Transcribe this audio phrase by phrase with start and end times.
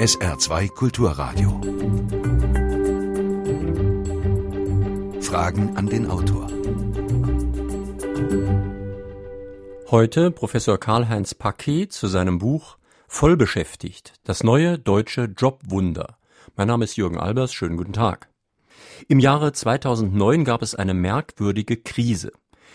[0.00, 1.60] SR2 Kulturradio.
[5.20, 6.48] Fragen an den Autor.
[9.90, 12.78] Heute Professor Karl-Heinz Paquet zu seinem Buch
[13.08, 16.16] Vollbeschäftigt, das neue deutsche Jobwunder.
[16.56, 18.30] Mein Name ist Jürgen Albers, schönen guten Tag.
[19.06, 22.32] Im Jahre 2009 gab es eine merkwürdige Krise.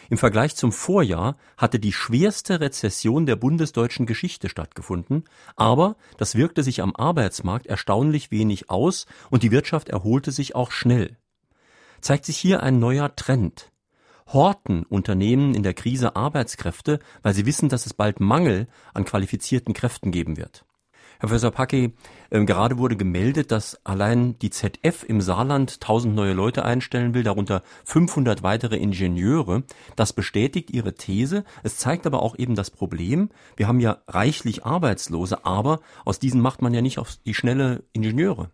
[0.09, 5.23] Im Vergleich zum Vorjahr hatte die schwerste Rezession der bundesdeutschen Geschichte stattgefunden,
[5.55, 10.71] aber das wirkte sich am Arbeitsmarkt erstaunlich wenig aus und die Wirtschaft erholte sich auch
[10.71, 11.17] schnell.
[12.01, 13.71] Zeigt sich hier ein neuer Trend.
[14.27, 19.73] Horten Unternehmen in der Krise Arbeitskräfte, weil sie wissen, dass es bald Mangel an qualifizierten
[19.73, 20.65] Kräften geben wird.
[21.19, 21.93] Herr Professor Packi,
[22.29, 27.23] äh, gerade wurde gemeldet, dass allein die ZF im Saarland 1000 neue Leute einstellen will,
[27.23, 29.63] darunter 500 weitere Ingenieure.
[29.95, 31.43] Das bestätigt Ihre These.
[31.63, 33.29] Es zeigt aber auch eben das Problem.
[33.55, 37.83] Wir haben ja reichlich Arbeitslose, aber aus diesen macht man ja nicht auf die schnelle
[37.93, 38.49] Ingenieure.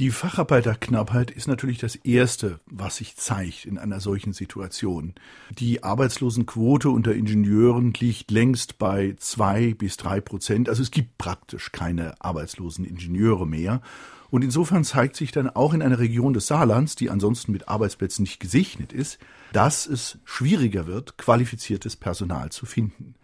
[0.00, 5.12] Die Facharbeiterknappheit ist natürlich das Erste, was sich zeigt in einer solchen Situation.
[5.50, 10.70] Die Arbeitslosenquote unter Ingenieuren liegt längst bei zwei bis drei Prozent.
[10.70, 13.82] Also es gibt praktisch keine arbeitslosen Ingenieure mehr.
[14.30, 18.22] Und insofern zeigt sich dann auch in einer Region des Saarlands, die ansonsten mit Arbeitsplätzen
[18.22, 19.18] nicht gesegnet ist,
[19.52, 23.16] dass es schwieriger wird, qualifiziertes Personal zu finden.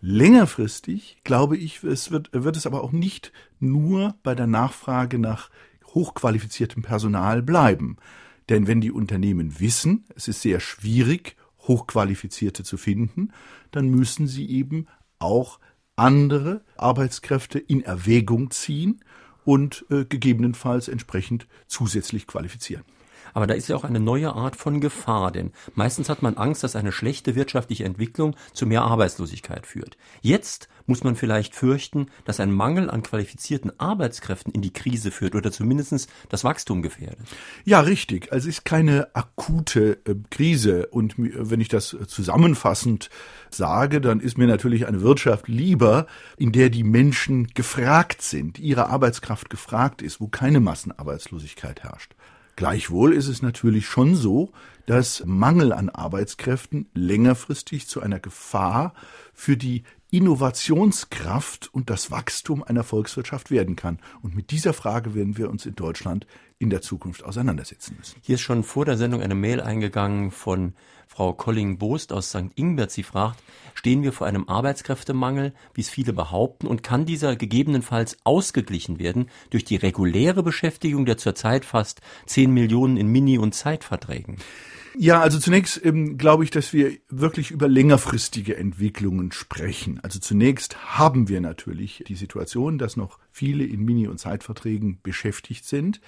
[0.00, 5.50] Längerfristig, glaube ich, es wird, wird es aber auch nicht nur bei der Nachfrage nach
[5.94, 7.96] hochqualifiziertem Personal bleiben.
[8.48, 13.32] Denn wenn die Unternehmen wissen, es ist sehr schwierig, Hochqualifizierte zu finden,
[13.70, 14.86] dann müssen sie eben
[15.18, 15.60] auch
[15.94, 19.00] andere Arbeitskräfte in Erwägung ziehen
[19.44, 22.84] und äh, gegebenenfalls entsprechend zusätzlich qualifizieren.
[23.34, 26.62] Aber da ist ja auch eine neue Art von Gefahr, denn meistens hat man Angst,
[26.64, 29.96] dass eine schlechte wirtschaftliche Entwicklung zu mehr Arbeitslosigkeit führt.
[30.20, 35.34] Jetzt muss man vielleicht fürchten, dass ein Mangel an qualifizierten Arbeitskräften in die Krise führt
[35.34, 37.26] oder zumindest das Wachstum gefährdet.
[37.64, 38.32] Ja, richtig.
[38.32, 40.86] Also es ist keine akute äh, Krise.
[40.86, 43.10] Und wenn ich das zusammenfassend
[43.50, 48.88] sage, dann ist mir natürlich eine Wirtschaft lieber, in der die Menschen gefragt sind, ihre
[48.88, 52.14] Arbeitskraft gefragt ist, wo keine Massenarbeitslosigkeit herrscht.
[52.56, 54.52] Gleichwohl ist es natürlich schon so,
[54.86, 58.94] dass Mangel an Arbeitskräften längerfristig zu einer Gefahr
[59.32, 63.98] für die Innovationskraft und das Wachstum einer Volkswirtschaft werden kann.
[64.20, 66.26] Und mit dieser Frage werden wir uns in Deutschland
[66.58, 68.20] in der Zukunft auseinandersetzen müssen.
[68.20, 70.74] Hier ist schon vor der Sendung eine Mail eingegangen von
[71.08, 72.50] Frau Colling-Boost aus St.
[72.56, 72.90] Ingbert.
[72.90, 78.18] Sie fragt, stehen wir vor einem Arbeitskräftemangel, wie es viele behaupten, und kann dieser gegebenenfalls
[78.24, 84.36] ausgeglichen werden durch die reguläre Beschäftigung der zurzeit fast 10 Millionen in Mini- und Zeitverträgen?
[84.98, 90.00] Ja, also zunächst ähm, glaube ich, dass wir wirklich über längerfristige Entwicklungen sprechen.
[90.02, 95.64] Also zunächst haben wir natürlich die Situation, dass noch viele in Mini- und Zeitverträgen beschäftigt
[95.64, 96.00] sind.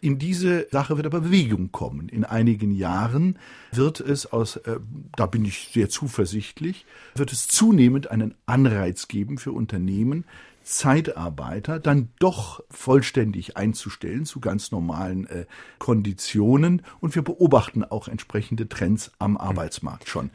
[0.00, 2.08] In diese Sache wird aber Bewegung kommen.
[2.08, 3.38] In einigen Jahren
[3.72, 4.80] wird es aus, äh,
[5.16, 10.24] da bin ich sehr zuversichtlich, wird es zunehmend einen Anreiz geben für Unternehmen,
[10.64, 15.46] Zeitarbeiter dann doch vollständig einzustellen zu ganz normalen äh,
[15.78, 16.82] Konditionen.
[17.00, 20.30] Und wir beobachten auch entsprechende Trends am Arbeitsmarkt schon.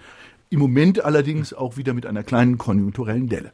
[0.50, 3.52] Im Moment allerdings auch wieder mit einer kleinen konjunkturellen Delle.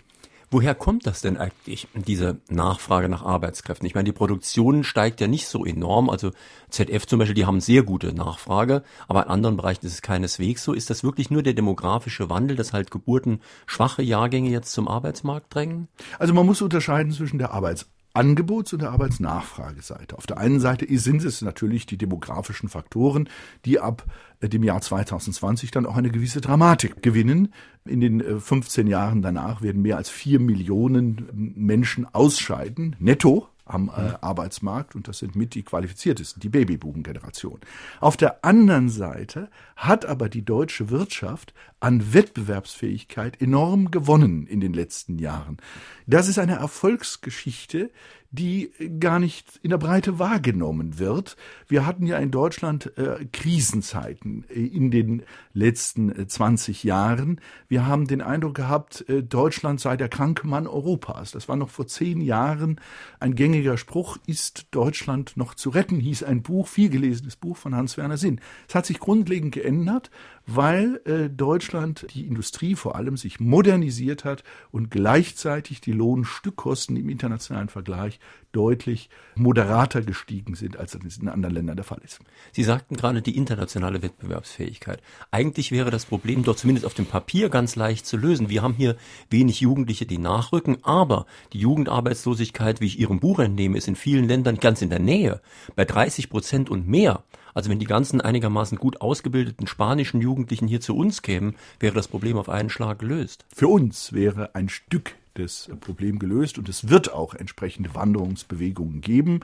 [0.51, 3.85] Woher kommt das denn eigentlich, diese Nachfrage nach Arbeitskräften?
[3.85, 6.09] Ich meine, die Produktion steigt ja nicht so enorm.
[6.09, 6.31] Also
[6.69, 10.63] ZF zum Beispiel, die haben sehr gute Nachfrage, aber in anderen Bereichen ist es keineswegs
[10.63, 10.73] so.
[10.73, 15.87] Ist das wirklich nur der demografische Wandel, dass halt geburtenschwache Jahrgänge jetzt zum Arbeitsmarkt drängen?
[16.19, 20.17] Also man muss unterscheiden zwischen der Arbeits Angebots- und der Arbeitsnachfrageseite.
[20.17, 23.29] Auf der einen Seite sind es natürlich die demografischen Faktoren,
[23.65, 24.05] die ab
[24.39, 27.53] äh, dem Jahr 2020 dann auch eine gewisse Dramatik gewinnen.
[27.85, 33.89] In den 15 äh, Jahren danach werden mehr als vier Millionen Menschen ausscheiden, netto am
[33.89, 37.59] äh, Arbeitsmarkt und das sind mit die qualifiziertesten, die Babybuben-Generation.
[37.99, 44.73] Auf der anderen Seite hat aber die deutsche Wirtschaft an Wettbewerbsfähigkeit enorm gewonnen in den
[44.73, 45.57] letzten Jahren.
[46.05, 47.91] Das ist eine Erfolgsgeschichte,
[48.35, 51.37] die gar nicht in der Breite wahrgenommen wird.
[51.67, 55.23] Wir hatten ja in Deutschland äh, Krisenzeiten äh, in den
[55.53, 57.41] letzten äh, 20 Jahren.
[57.67, 61.31] Wir haben den Eindruck gehabt, äh, Deutschland sei der kranke Mann Europas.
[61.31, 62.79] Das war noch vor zehn Jahren
[63.19, 67.73] ein gängiger Spruch, ist Deutschland noch zu retten, hieß ein Buch, viel gelesenes Buch von
[67.73, 68.41] Hans-Werner Sinn.
[68.67, 70.11] Es hat sich grundlegend geändert,
[70.47, 77.09] weil äh, Deutschland die Industrie vor allem sich modernisiert hat und gleichzeitig die Lohnstückkosten im
[77.09, 78.19] internationalen Vergleich
[78.55, 82.19] deutlich moderater gestiegen sind, als das in anderen Ländern der Fall ist.
[82.53, 85.01] Sie sagten gerade die internationale Wettbewerbsfähigkeit.
[85.31, 88.49] Eigentlich wäre das Problem doch zumindest auf dem Papier ganz leicht zu lösen.
[88.49, 88.95] Wir haben hier
[89.29, 94.27] wenig Jugendliche, die nachrücken, aber die Jugendarbeitslosigkeit, wie ich Ihrem Buch entnehme, ist in vielen
[94.27, 95.41] Ländern ganz in der Nähe,
[95.75, 97.23] bei 30 Prozent und mehr.
[97.53, 102.09] Also wenn die ganzen einigermaßen gut ausgebildeten spanischen Jugendlichen hier zu uns kämen, wäre das
[102.09, 103.45] Problem auf einen Schlag gelöst.
[103.53, 109.41] Für uns wäre ein Stück das Problem gelöst und es wird auch entsprechende Wanderungsbewegungen geben.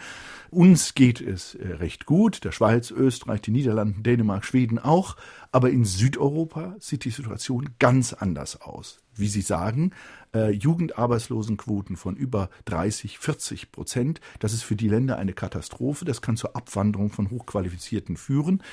[0.49, 5.15] Uns geht es äh, recht gut, der Schweiz, Österreich, die Niederlande, Dänemark, Schweden auch,
[5.51, 8.99] aber in Südeuropa sieht die Situation ganz anders aus.
[9.15, 9.91] Wie Sie sagen,
[10.33, 14.21] äh, Jugendarbeitslosenquoten von über 30, 40 Prozent.
[14.39, 16.05] Das ist für die Länder eine Katastrophe.
[16.05, 18.63] Das kann zur Abwanderung von Hochqualifizierten führen.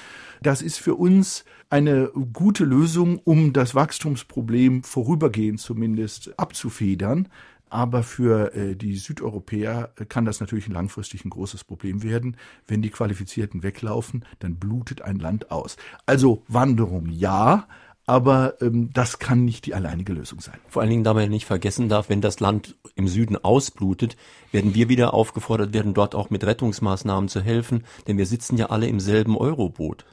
[0.41, 7.29] Das ist für uns eine gute Lösung, um das Wachstumsproblem vorübergehend zumindest abzufedern.
[7.71, 12.37] Aber für äh, die Südeuropäer kann das natürlich langfristig ein großes Problem werden.
[12.67, 15.77] Wenn die Qualifizierten weglaufen, dann blutet ein Land aus.
[16.07, 17.67] Also Wanderung ja,
[18.09, 20.57] aber ähm, das kann nicht die alleinige Lösung sein.
[20.69, 24.17] Vor allen Dingen, da man nicht vergessen darf, wenn das Land im Süden ausblutet,
[24.51, 28.71] werden wir wieder aufgefordert werden, dort auch mit Rettungsmaßnahmen zu helfen, denn wir sitzen ja
[28.71, 30.07] alle im selben Euroboot.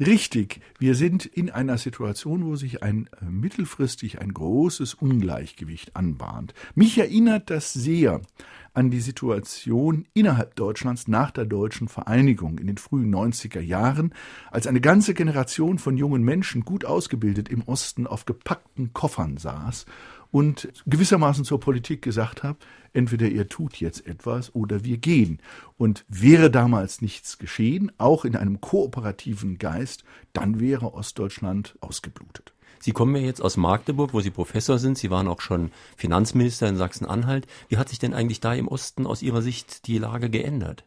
[0.00, 6.54] Richtig, wir sind in einer Situation, wo sich ein äh, mittelfristig ein großes Ungleichgewicht anbahnt.
[6.74, 8.20] Mich erinnert das sehr
[8.74, 14.14] an die Situation innerhalb Deutschlands nach der deutschen Vereinigung in den frühen 90er Jahren,
[14.50, 19.86] als eine ganze Generation von jungen Menschen gut ausgebildet im Osten auf gepackten Koffern saß
[20.30, 22.56] und gewissermaßen zur Politik gesagt hat,
[22.92, 25.40] entweder ihr tut jetzt etwas oder wir gehen.
[25.76, 32.52] Und wäre damals nichts geschehen, auch in einem kooperativen Geist, dann wäre Ostdeutschland ausgeblutet.
[32.80, 34.98] Sie kommen ja jetzt aus Magdeburg, wo Sie Professor sind.
[34.98, 37.46] Sie waren auch schon Finanzminister in Sachsen-Anhalt.
[37.68, 40.84] Wie hat sich denn eigentlich da im Osten aus Ihrer Sicht die Lage geändert?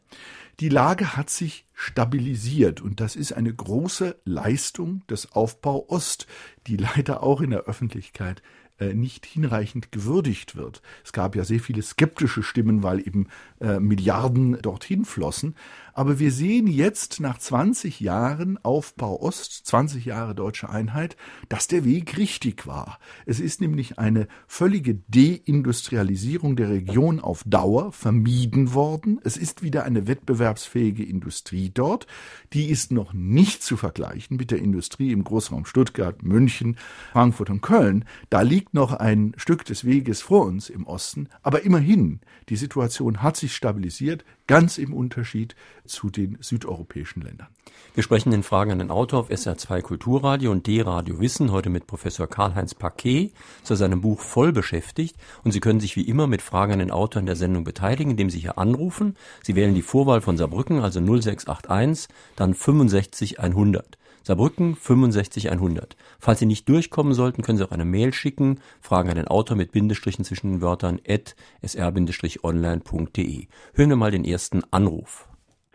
[0.60, 6.28] Die Lage hat sich stabilisiert und das ist eine große Leistung des Aufbau Ost,
[6.68, 8.44] die leider auch in der Öffentlichkeit
[8.94, 10.82] nicht hinreichend gewürdigt wird.
[11.04, 13.28] Es gab ja sehr viele skeptische Stimmen, weil eben
[13.60, 15.56] äh, Milliarden dorthin flossen.
[15.94, 21.18] Aber wir sehen jetzt nach 20 Jahren Aufbau Ost, 20 Jahre deutsche Einheit,
[21.50, 23.00] dass der Weg richtig war.
[23.26, 29.20] Es ist nämlich eine völlige Deindustrialisierung der Region auf Dauer vermieden worden.
[29.24, 32.08] Es ist wieder eine wettbewerbsfähige Industrie dort.
[32.54, 36.78] Die ist noch nicht zu vergleichen mit der Industrie im Großraum Stuttgart, München,
[37.12, 38.06] Frankfurt und Köln.
[38.30, 41.28] Da liegt noch ein Stück des Weges vor uns im Osten.
[41.44, 45.56] Aber immerhin, die Situation hat sich stabilisiert, ganz im Unterschied
[45.86, 47.48] zu den südeuropäischen Ländern.
[47.94, 51.88] Wir sprechen den Fragen an den Autor auf SR2 Kulturradio und D-Radio Wissen, heute mit
[51.88, 53.32] Professor Karl-Heinz Paquet
[53.64, 55.18] zu seinem Buch Voll beschäftigt.
[55.44, 58.12] Und Sie können sich wie immer mit Fragen an den Autor in der Sendung beteiligen,
[58.12, 59.18] indem Sie hier anrufen.
[59.44, 63.98] Sie wählen die Vorwahl von Saarbrücken, also 0681, dann 65 100.
[64.24, 65.96] Saarbrücken 65100.
[66.20, 69.58] Falls Sie nicht durchkommen sollten, können Sie auch eine Mail schicken, Fragen an den Autor
[69.58, 73.48] mit Bindestrichen zwischen den Wörtern at sr-online.de.
[73.74, 75.28] Hören wir mal den ersten Anruf.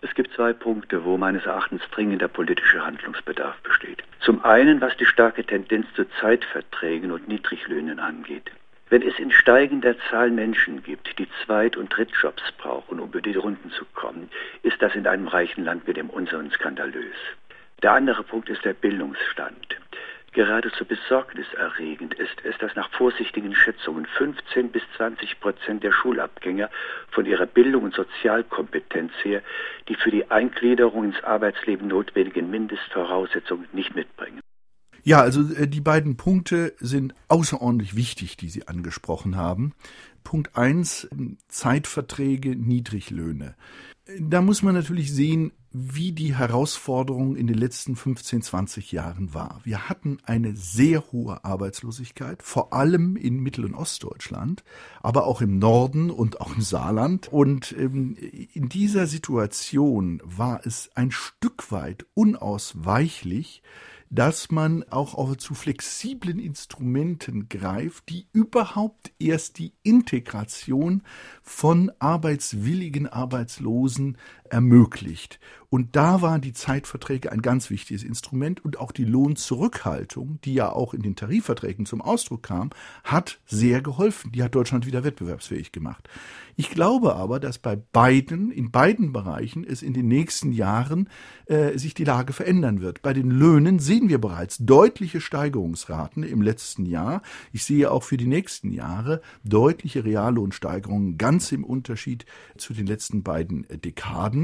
[0.02, 4.02] Es gibt zwei Punkte, wo meines Erachtens dringender politischer Handlungsbedarf besteht.
[4.20, 8.50] Zum einen, was die starke Tendenz zu Zeitverträgen und Niedriglöhnen angeht.
[8.90, 13.34] Wenn es in steigender Zahl Menschen gibt, die Zweit- und Drittjobs brauchen, um über die
[13.34, 14.30] Runden zu kommen,
[14.62, 17.16] ist das in einem reichen Land wie dem unseren skandalös.
[17.82, 19.75] Der andere Punkt ist der Bildungsstand.
[20.36, 26.68] Geradezu besorgniserregend ist es, dass nach vorsichtigen Schätzungen 15 bis 20 Prozent der Schulabgänger
[27.10, 29.40] von ihrer Bildung und Sozialkompetenz her
[29.88, 34.40] die für die Eingliederung ins Arbeitsleben notwendigen Mindestvoraussetzungen nicht mitbringen.
[35.02, 39.72] Ja, also äh, die beiden Punkte sind außerordentlich wichtig, die Sie angesprochen haben.
[40.22, 41.08] Punkt eins:
[41.48, 43.54] Zeitverträge, Niedriglöhne.
[44.20, 49.60] Da muss man natürlich sehen, wie die Herausforderung in den letzten 15, 20 Jahren war.
[49.64, 54.64] Wir hatten eine sehr hohe Arbeitslosigkeit, vor allem in Mittel- und Ostdeutschland,
[55.02, 57.28] aber auch im Norden und auch im Saarland.
[57.30, 58.16] Und ähm,
[58.54, 63.62] in dieser Situation war es ein Stück weit unausweichlich,
[64.10, 71.02] dass man auch zu flexiblen Instrumenten greift, die überhaupt erst die Integration
[71.42, 74.16] von arbeitswilligen Arbeitslosen
[74.50, 75.38] ermöglicht.
[75.68, 80.70] Und da waren die Zeitverträge ein ganz wichtiges Instrument und auch die Lohnzurückhaltung, die ja
[80.70, 82.70] auch in den Tarifverträgen zum Ausdruck kam,
[83.02, 84.32] hat sehr geholfen.
[84.32, 86.08] Die hat Deutschland wieder wettbewerbsfähig gemacht.
[86.54, 91.10] Ich glaube aber, dass bei beiden, in beiden Bereichen es in den nächsten Jahren
[91.46, 93.02] äh, sich die Lage verändern wird.
[93.02, 97.22] Bei den Löhnen sehen wir bereits deutliche Steigerungsraten im letzten Jahr.
[97.52, 102.24] Ich sehe auch für die nächsten Jahre deutliche Reallohnsteigerungen, ganz im Unterschied
[102.56, 104.35] zu den letzten beiden Dekaden.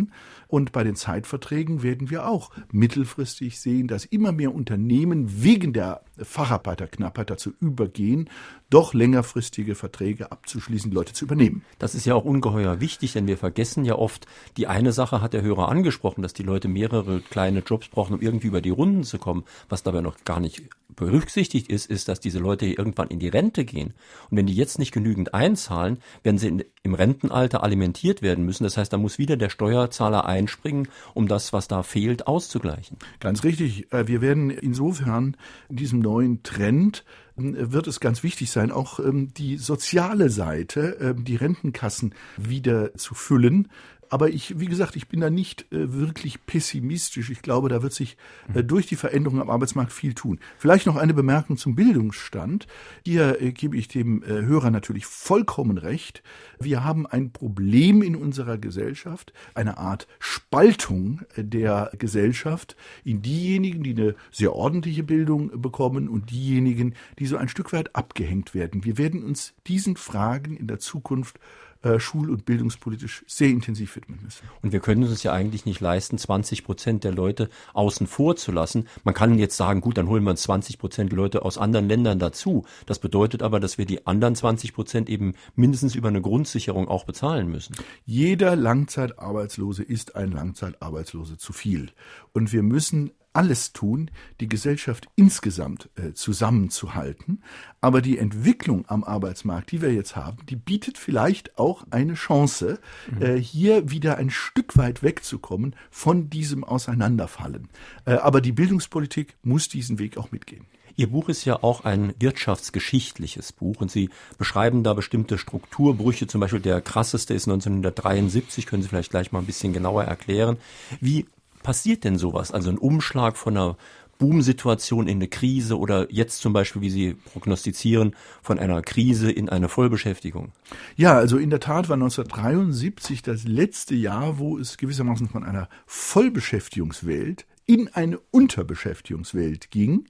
[0.49, 6.03] Und bei den Zeitverträgen werden wir auch mittelfristig sehen, dass immer mehr Unternehmen wegen der
[6.19, 8.29] Facharbeiterknappheit dazu übergehen,
[8.69, 11.63] doch längerfristige Verträge abzuschließen, Leute zu übernehmen.
[11.79, 15.33] Das ist ja auch ungeheuer wichtig, denn wir vergessen ja oft, die eine Sache hat
[15.33, 19.05] der Hörer angesprochen, dass die Leute mehrere kleine Jobs brauchen, um irgendwie über die Runden
[19.05, 19.45] zu kommen.
[19.69, 20.63] Was dabei noch gar nicht
[20.95, 23.95] berücksichtigt ist, ist, dass diese Leute irgendwann in die Rente gehen.
[24.31, 28.65] Und wenn die jetzt nicht genügend einzahlen, werden sie in, im Rentenalter alimentiert werden müssen.
[28.65, 29.51] Das heißt, da muss wieder der
[29.83, 32.99] Steuerzahler einspringen, um das, was da fehlt, auszugleichen.
[33.21, 33.93] Ganz richtig.
[33.93, 35.37] Äh, wir werden insofern
[35.69, 41.37] diesem neuen Trend wird es ganz wichtig sein, auch ähm, die soziale Seite, ähm, die
[41.37, 43.69] Rentenkassen wieder zu füllen.
[44.13, 47.31] Aber ich, wie gesagt, ich bin da nicht äh, wirklich pessimistisch.
[47.31, 48.19] Ich glaube, da wird sich
[48.53, 50.39] äh, durch die Veränderungen am Arbeitsmarkt viel tun.
[50.59, 52.67] Vielleicht noch eine Bemerkung zum Bildungsstand.
[53.07, 56.23] Hier äh, gebe ich dem äh, Hörer natürlich vollkommen recht.
[56.61, 63.83] Wir haben ein Problem in unserer Gesellschaft, eine Art Spaltung äh, der Gesellschaft in diejenigen,
[63.83, 68.85] die eine sehr ordentliche Bildung bekommen und diejenigen, die so ein Stück weit abgehängt werden.
[68.85, 71.41] Wir werden uns diesen Fragen in der Zukunft
[71.83, 74.49] äh, schul- und bildungspolitisch sehr intensiv widmen müssen.
[74.63, 78.53] Und wir können uns ja eigentlich nicht leisten, 20 Prozent der Leute außen vor zu
[78.53, 78.87] lassen.
[79.05, 82.19] Man kann jetzt sagen, gut, dann holen wir uns 20 Prozent Leute aus anderen Ländern
[82.19, 82.65] dazu.
[82.87, 87.05] Das bedeutet aber, dass wir die anderen 20 Prozent eben mindestens über eine Grundsicherung auch
[87.05, 87.75] bezahlen müssen.
[88.05, 91.91] Jeder Langzeitarbeitslose ist ein Langzeitarbeitslose zu viel.
[92.33, 94.11] Und wir müssen alles tun,
[94.41, 97.43] die Gesellschaft insgesamt äh, zusammenzuhalten.
[97.81, 102.81] Aber die Entwicklung am Arbeitsmarkt, die wir jetzt haben, die bietet vielleicht auch eine Chance,
[103.11, 103.23] mhm.
[103.23, 107.69] äh, hier wieder ein Stück weit wegzukommen von diesem Auseinanderfallen.
[108.05, 110.67] Äh, aber die Bildungspolitik muss diesen Weg auch mitgehen.
[110.97, 116.27] Ihr Buch ist ja auch ein wirtschaftsgeschichtliches Buch und Sie beschreiben da bestimmte Strukturbrüche.
[116.27, 118.67] Zum Beispiel der krasseste ist 1973.
[118.67, 120.59] Können Sie vielleicht gleich mal ein bisschen genauer erklären.
[121.01, 121.27] Wie
[121.63, 122.53] passiert denn sowas?
[122.53, 123.77] Also ein Umschlag von einer
[124.19, 129.49] Boom-Situation in eine Krise oder jetzt zum Beispiel, wie Sie prognostizieren, von einer Krise in
[129.49, 130.53] eine Vollbeschäftigung?
[130.95, 135.69] Ja, also in der Tat war 1973 das letzte Jahr, wo es gewissermaßen von einer
[135.87, 140.07] Vollbeschäftigungswelt in eine Unterbeschäftigungswelt ging.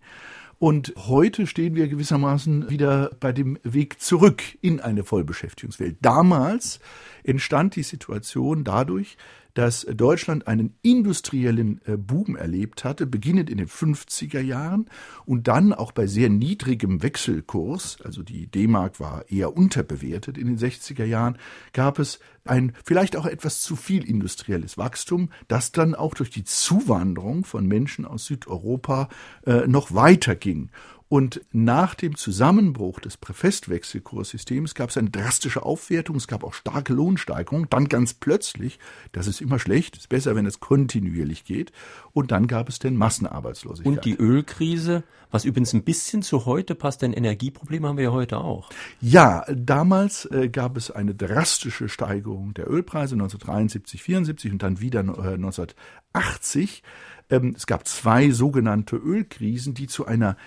[0.59, 5.97] Und heute stehen wir gewissermaßen wieder bei dem Weg zurück in eine Vollbeschäftigungswelt.
[6.03, 6.79] Damals
[7.25, 9.17] entstand die Situation dadurch,
[9.55, 14.87] dass Deutschland einen industriellen äh, Boom erlebt hatte, beginnend in den 50er Jahren
[15.25, 20.59] und dann auch bei sehr niedrigem Wechselkurs, also die D-Mark war eher unterbewertet in den
[20.59, 21.39] 60er Jahren,
[21.73, 26.45] gab es ein vielleicht auch etwas zu viel industrielles Wachstum, das dann auch durch die
[26.45, 29.09] Zuwanderung von Menschen aus Südeuropa
[29.47, 30.71] äh, noch weiterging.
[31.13, 36.95] Und nach dem Zusammenbruch des Präfestwechselkurssystems gab es eine drastische Aufwertung, es gab auch starke
[36.95, 38.79] Lohnsteigerungen, dann ganz plötzlich,
[39.13, 41.71] das ist immer schlecht, ist besser, wenn es kontinuierlich geht,
[42.15, 43.95] und dann gab es den Massenarbeitslosigkeit.
[43.95, 48.13] Und die Ölkrise, was übrigens ein bisschen zu heute passt, denn Energieprobleme haben wir ja
[48.13, 48.71] heute auch.
[49.03, 55.01] Ja, damals äh, gab es eine drastische Steigerung der Ölpreise 1973, 74 und dann wieder
[55.01, 56.83] äh, 1980.
[57.29, 60.39] Ähm, es gab zwei sogenannte Ölkrisen, die zu einer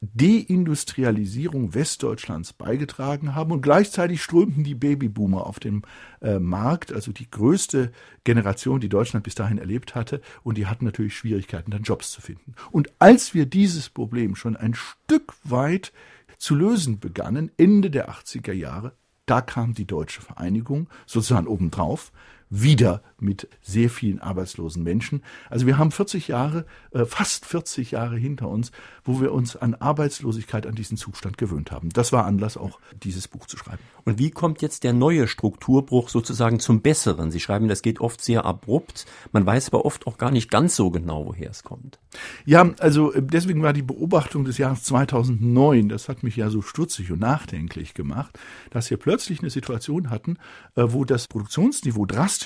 [0.00, 5.82] Deindustrialisierung Westdeutschlands beigetragen haben und gleichzeitig strömten die Babyboomer auf dem
[6.22, 7.92] äh, Markt, also die größte
[8.24, 12.20] Generation, die Deutschland bis dahin erlebt hatte, und die hatten natürlich Schwierigkeiten, dann Jobs zu
[12.20, 12.54] finden.
[12.70, 15.92] Und als wir dieses Problem schon ein Stück weit
[16.38, 18.92] zu lösen begannen, Ende der 80er Jahre,
[19.26, 22.10] da kam die deutsche Vereinigung sozusagen obendrauf
[22.50, 25.22] wieder mit sehr vielen arbeitslosen Menschen.
[25.48, 28.72] Also wir haben 40 Jahre, äh, fast 40 Jahre hinter uns,
[29.04, 31.90] wo wir uns an Arbeitslosigkeit, an diesen Zustand gewöhnt haben.
[31.90, 33.82] Das war Anlass, auch dieses Buch zu schreiben.
[34.04, 37.30] Und wie kommt jetzt der neue Strukturbruch sozusagen zum Besseren?
[37.30, 39.06] Sie schreiben, das geht oft sehr abrupt.
[39.32, 41.98] Man weiß aber oft auch gar nicht ganz so genau, woher es kommt.
[42.44, 46.62] Ja, also äh, deswegen war die Beobachtung des Jahres 2009, das hat mich ja so
[46.62, 48.38] stutzig und nachdenklich gemacht,
[48.70, 50.36] dass wir plötzlich eine Situation hatten,
[50.74, 52.39] äh, wo das Produktionsniveau drastisch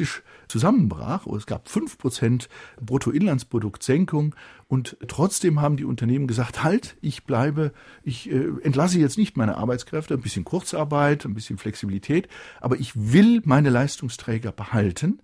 [0.49, 1.27] zusammenbrach.
[1.27, 2.49] Es gab fünf Prozent
[2.81, 4.35] Bruttoinlandsproduktsenkung
[4.69, 7.73] und trotzdem haben die Unternehmen gesagt, halt, ich bleibe,
[8.03, 12.29] ich äh, entlasse jetzt nicht meine Arbeitskräfte, ein bisschen Kurzarbeit, ein bisschen Flexibilität,
[12.61, 15.21] aber ich will meine Leistungsträger behalten.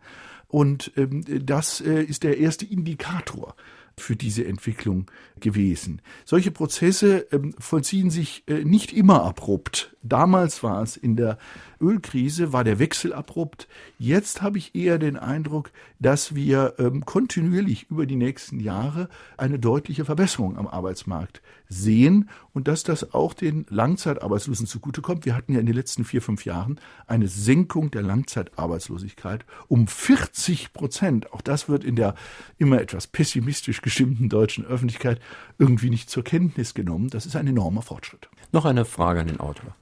[0.49, 3.55] Und ähm, das äh, ist der erste Indikator
[3.97, 5.11] für diese Entwicklung
[5.41, 6.03] gewesen.
[6.25, 9.97] Solche Prozesse ähm, vollziehen sich äh, nicht immer abrupt.
[10.03, 11.39] Damals war es in der
[11.81, 13.69] Ölkrise, war der Wechsel abrupt.
[13.99, 19.59] Jetzt habe ich eher den Eindruck, dass wir ähm, kontinuierlich über die nächsten Jahre eine
[19.59, 25.25] deutliche Verbesserung am Arbeitsmarkt sehen und dass das auch den Langzeitarbeitslosen zugutekommt.
[25.25, 30.73] Wir hatten ja in den letzten vier, fünf Jahren eine Senkung der Langzeitarbeitslosigkeit um 40
[30.73, 31.33] Prozent.
[31.33, 32.15] Auch das wird in der
[32.59, 35.21] immer etwas pessimistisch gestimmten deutschen Öffentlichkeit
[35.59, 37.09] irgendwie nicht zur Kenntnis genommen.
[37.11, 38.29] Das ist ein enormer Fortschritt.
[38.53, 39.75] Noch eine Frage an den Autor.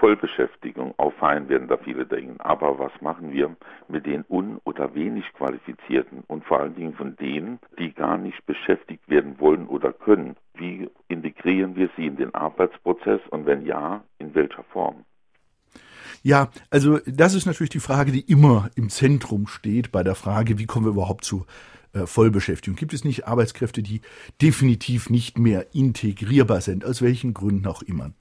[0.00, 2.40] Vollbeschäftigung auffallen werden da viele denken.
[2.40, 3.54] Aber was machen wir
[3.88, 8.44] mit den un- oder wenig Qualifizierten und vor allen Dingen von denen, die gar nicht
[8.46, 10.36] beschäftigt werden wollen oder können?
[10.54, 15.04] Wie integrieren wir sie in den Arbeitsprozess und wenn ja, in welcher Form?
[16.22, 20.58] Ja, also das ist natürlich die Frage, die immer im Zentrum steht bei der Frage,
[20.58, 21.46] wie kommen wir überhaupt zu
[21.92, 22.76] äh, Vollbeschäftigung?
[22.76, 24.00] Gibt es nicht Arbeitskräfte, die
[24.40, 28.12] definitiv nicht mehr integrierbar sind, aus welchen Gründen auch immer?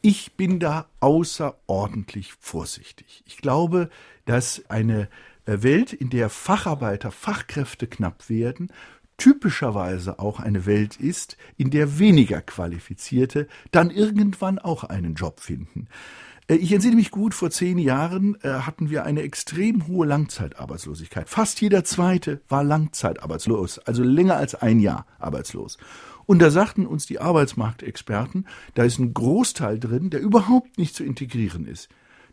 [0.00, 3.22] Ich bin da außerordentlich vorsichtig.
[3.26, 3.88] Ich glaube,
[4.24, 5.08] dass eine
[5.46, 8.72] äh, Welt, in der Facharbeiter, Fachkräfte knapp werden,
[9.16, 15.86] typischerweise auch eine Welt ist, in der weniger Qualifizierte dann irgendwann auch einen Job finden.
[16.48, 21.28] Äh, ich entsinne mich gut, vor zehn Jahren äh, hatten wir eine extrem hohe Langzeitarbeitslosigkeit.
[21.28, 25.78] Fast jeder Zweite war langzeitarbeitslos, also länger als ein Jahr arbeitslos.
[26.24, 31.04] Und da sagten uns die Arbeitsmarktexperten, da ist ein Großteil drin, der überhaupt nicht zu
[31.04, 31.88] integrieren ist.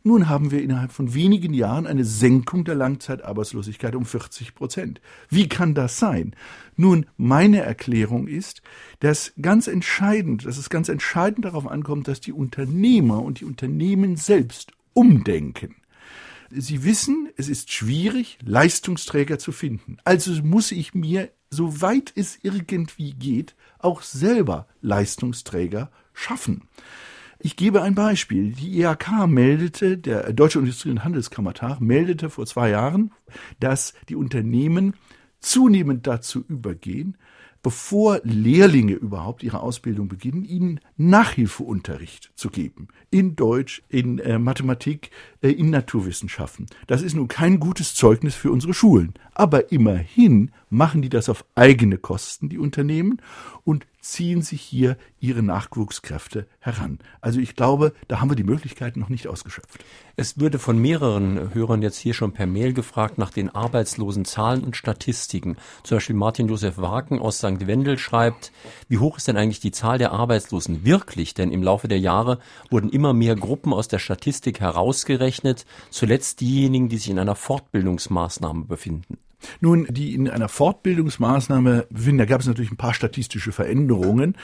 [0.09, 5.01] Nun haben wir innerhalb von wenigen Jahren eine Senkung der Langzeitarbeitslosigkeit um 40 Prozent.
[5.29, 6.35] Wie kann das sein?
[6.75, 8.63] Nun, meine Erklärung ist,
[9.01, 14.15] dass ganz entscheidend, dass es ganz entscheidend darauf ankommt, dass die Unternehmer und die Unternehmen
[14.15, 15.75] selbst umdenken.
[16.49, 19.97] Sie wissen, es ist schwierig, Leistungsträger zu finden.
[20.05, 26.63] Also muss ich mir, soweit es irgendwie geht, auch selber Leistungsträger schaffen.
[27.41, 28.51] Ich gebe ein Beispiel.
[28.51, 33.13] Die IHK meldete, der Deutsche Industrie- und Handelskammertag meldete vor zwei Jahren,
[33.61, 34.93] dass die Unternehmen
[35.39, 37.15] zunehmend dazu übergehen,
[37.63, 42.89] bevor Lehrlinge überhaupt ihre Ausbildung beginnen, ihnen Nachhilfeunterricht zu geben.
[43.09, 46.67] In Deutsch, in äh, Mathematik, in Naturwissenschaften.
[46.87, 49.13] Das ist nun kein gutes Zeugnis für unsere Schulen.
[49.33, 53.21] Aber immerhin machen die das auf eigene Kosten, die Unternehmen,
[53.63, 56.99] und ziehen sich hier ihre Nachwuchskräfte heran.
[57.19, 59.83] Also ich glaube, da haben wir die Möglichkeiten noch nicht ausgeschöpft.
[60.15, 64.63] Es würde von mehreren Hörern jetzt hier schon per Mail gefragt nach den arbeitslosen Zahlen
[64.63, 65.57] und Statistiken.
[65.83, 67.67] Zum Beispiel Martin Josef Wagen aus St.
[67.67, 68.51] Wendel schreibt,
[68.87, 71.33] wie hoch ist denn eigentlich die Zahl der Arbeitslosen wirklich?
[71.33, 75.28] Denn im Laufe der Jahre wurden immer mehr Gruppen aus der Statistik herausgerechnet,
[75.89, 79.17] zuletzt diejenigen, die sich in einer Fortbildungsmaßnahme befinden.
[79.61, 84.35] Nun, die in einer Fortbildungsmaßnahme befinden, da gab es natürlich ein paar statistische Veränderungen,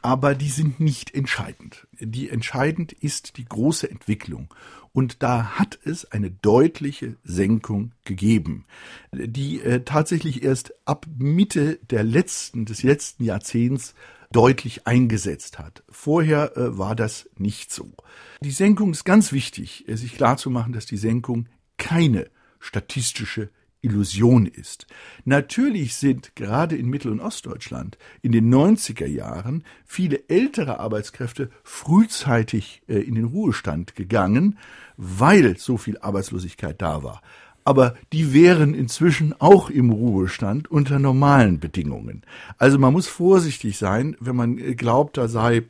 [0.00, 1.86] aber die sind nicht entscheidend.
[1.98, 4.48] Die entscheidend ist die große Entwicklung.
[4.92, 8.64] Und da hat es eine deutliche Senkung gegeben,
[9.12, 13.94] die äh, tatsächlich erst ab Mitte der letzten, des letzten Jahrzehnts
[14.34, 15.84] deutlich eingesetzt hat.
[15.88, 17.92] Vorher äh, war das nicht so.
[18.40, 21.46] Die Senkung ist ganz wichtig, äh, sich klarzumachen, dass die Senkung
[21.78, 24.86] keine statistische Illusion ist.
[25.24, 32.82] Natürlich sind gerade in Mittel- und Ostdeutschland in den 90er Jahren viele ältere Arbeitskräfte frühzeitig
[32.88, 34.58] äh, in den Ruhestand gegangen,
[34.96, 37.22] weil so viel Arbeitslosigkeit da war.
[37.64, 42.22] Aber die wären inzwischen auch im Ruhestand unter normalen Bedingungen.
[42.58, 45.62] Also man muss vorsichtig sein, wenn man äh, glaubt, da sei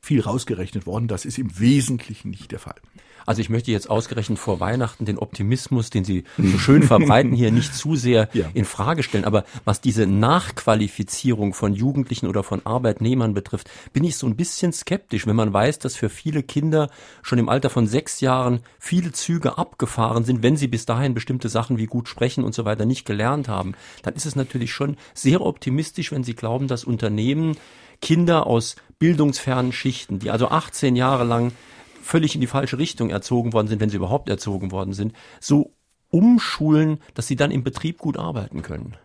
[0.00, 1.08] viel rausgerechnet worden.
[1.08, 2.80] Das ist im Wesentlichen nicht der Fall.
[3.26, 7.50] Also ich möchte jetzt ausgerechnet vor Weihnachten den Optimismus, den Sie so schön verbreiten, hier
[7.50, 8.46] nicht zu sehr ja.
[8.54, 9.24] in Frage stellen.
[9.24, 14.72] Aber was diese Nachqualifizierung von Jugendlichen oder von Arbeitnehmern betrifft, bin ich so ein bisschen
[14.72, 16.88] skeptisch, wenn man weiß, dass für viele Kinder
[17.22, 21.48] schon im Alter von sechs Jahren viele Züge abgefahren sind, wenn sie bis dahin bestimmte
[21.48, 23.74] Sachen wie gut sprechen und so weiter nicht gelernt haben.
[24.02, 27.56] Dann ist es natürlich schon sehr optimistisch, wenn Sie glauben, dass Unternehmen
[28.00, 31.52] Kinder aus bildungsfernen Schichten, die also 18 Jahre lang
[32.06, 35.74] völlig in die falsche Richtung erzogen worden sind, wenn sie überhaupt erzogen worden sind, so
[36.10, 38.96] umschulen, dass sie dann im Betrieb gut arbeiten können?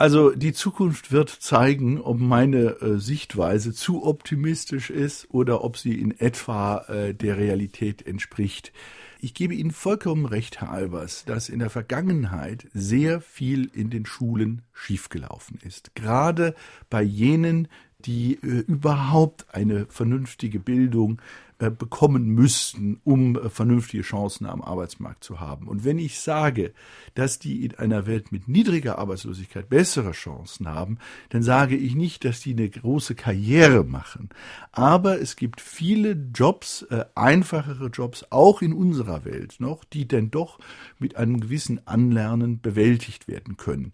[0.00, 5.92] Also die Zukunft wird zeigen, ob meine äh, Sichtweise zu optimistisch ist oder ob sie
[5.92, 8.72] in etwa äh, der Realität entspricht.
[9.20, 14.06] Ich gebe Ihnen vollkommen recht, Herr Albers, dass in der Vergangenheit sehr viel in den
[14.06, 15.94] Schulen schiefgelaufen ist.
[15.94, 16.54] Gerade
[16.88, 21.20] bei jenen, die äh, überhaupt eine vernünftige Bildung
[21.68, 25.68] bekommen müssten, um äh, vernünftige Chancen am Arbeitsmarkt zu haben.
[25.68, 26.72] Und wenn ich sage,
[27.14, 32.24] dass die in einer Welt mit niedriger Arbeitslosigkeit bessere Chancen haben, dann sage ich nicht,
[32.24, 34.30] dass die eine große Karriere machen.
[34.72, 40.30] Aber es gibt viele Jobs, äh, einfachere Jobs, auch in unserer Welt noch, die denn
[40.30, 40.60] doch
[40.98, 43.92] mit einem gewissen Anlernen bewältigt werden können.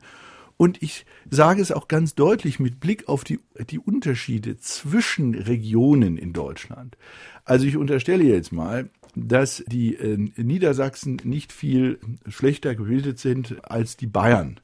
[0.57, 6.17] Und ich sage es auch ganz deutlich mit Blick auf die, die Unterschiede zwischen Regionen
[6.17, 6.97] in Deutschland.
[7.45, 13.97] Also ich unterstelle jetzt mal, dass die äh, Niedersachsen nicht viel schlechter gebildet sind als
[13.97, 14.61] die Bayern.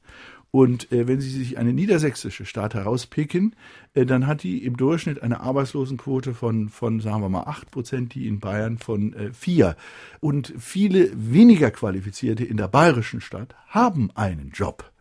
[0.51, 3.57] Und äh, wenn Sie sich eine niedersächsische Stadt herauspicken,
[3.95, 8.15] äh, dann hat die im Durchschnitt eine Arbeitslosenquote von, von sagen wir mal, acht Prozent,
[8.15, 9.77] die in Bayern von äh, vier.
[10.21, 14.92] Und viele weniger Qualifizierte in der bayerischen Stadt haben einen Job.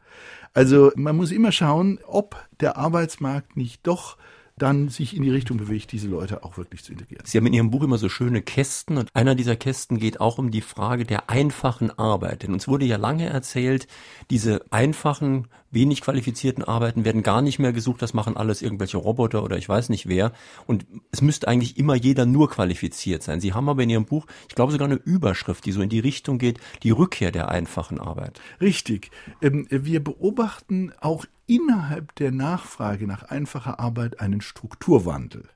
[0.53, 4.17] Also man muss immer schauen, ob der Arbeitsmarkt nicht doch
[4.61, 7.25] dann sich in die Richtung bewegt, diese Leute auch wirklich zu integrieren.
[7.25, 10.37] Sie haben in Ihrem Buch immer so schöne Kästen und einer dieser Kästen geht auch
[10.37, 12.43] um die Frage der einfachen Arbeit.
[12.43, 13.87] Denn uns wurde ja lange erzählt,
[14.29, 19.43] diese einfachen, wenig qualifizierten Arbeiten werden gar nicht mehr gesucht, das machen alles irgendwelche Roboter
[19.43, 20.33] oder ich weiß nicht wer.
[20.67, 23.39] Und es müsste eigentlich immer jeder nur qualifiziert sein.
[23.39, 25.99] Sie haben aber in Ihrem Buch, ich glaube sogar eine Überschrift, die so in die
[25.99, 28.39] Richtung geht, die Rückkehr der einfachen Arbeit.
[28.59, 29.11] Richtig.
[29.41, 35.49] Ähm, wir beobachten auch innerhalb der Nachfrage nach einfacher Arbeit einen Strukturwandel.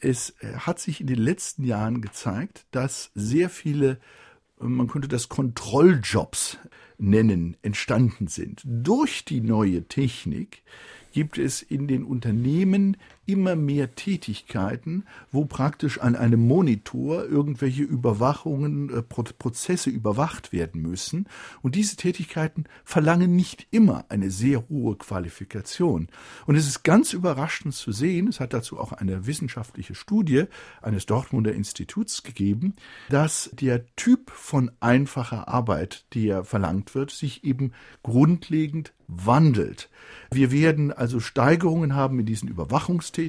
[0.00, 3.98] Es äh, hat sich in den letzten Jahren gezeigt, dass sehr viele,
[4.60, 6.58] man könnte das Kontrolljobs
[6.96, 8.62] nennen, entstanden sind.
[8.64, 10.62] Durch die neue Technik
[11.10, 12.96] gibt es in den Unternehmen
[13.32, 21.26] immer mehr Tätigkeiten, wo praktisch an einem Monitor irgendwelche Überwachungen, äh, Prozesse überwacht werden müssen.
[21.62, 26.08] Und diese Tätigkeiten verlangen nicht immer eine sehr hohe Qualifikation.
[26.44, 30.44] Und es ist ganz überraschend zu sehen, es hat dazu auch eine wissenschaftliche Studie
[30.82, 32.74] eines Dortmunder Instituts gegeben,
[33.08, 39.88] dass der Typ von einfacher Arbeit, der verlangt wird, sich eben grundlegend wandelt.
[40.30, 43.21] Wir werden also Steigerungen haben in diesen Überwachungstätigkeiten.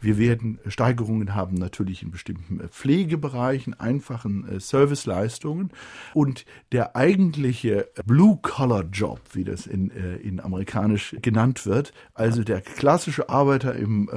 [0.00, 5.70] Wir werden Steigerungen haben natürlich in bestimmten äh, Pflegebereichen, einfachen äh, Serviceleistungen.
[6.14, 13.28] Und der eigentliche Blue-Collar-Job, wie das in, äh, in amerikanisch genannt wird, also der klassische
[13.28, 14.10] Arbeiter im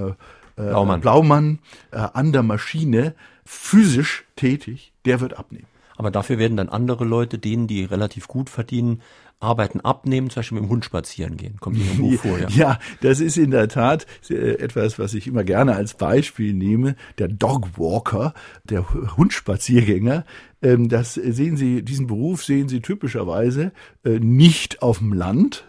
[0.56, 1.60] Blaumann, Blaumann
[1.92, 5.68] an der Maschine, physisch tätig, der wird abnehmen.
[6.00, 9.02] Aber dafür werden dann andere Leute, denen, die relativ gut verdienen,
[9.42, 11.58] Arbeiten abnehmen, zum Beispiel mit dem Hund spazieren gehen.
[11.60, 12.48] Kommt Ihrem Buch vor, ja.
[12.48, 16.96] Ja, das ist in der Tat äh, etwas, was ich immer gerne als Beispiel nehme.
[17.18, 18.34] Der Dogwalker,
[18.64, 20.24] der Hundspaziergänger,
[20.62, 23.72] das sehen Sie, diesen Beruf sehen Sie typischerweise
[24.04, 25.66] äh, nicht auf dem Land,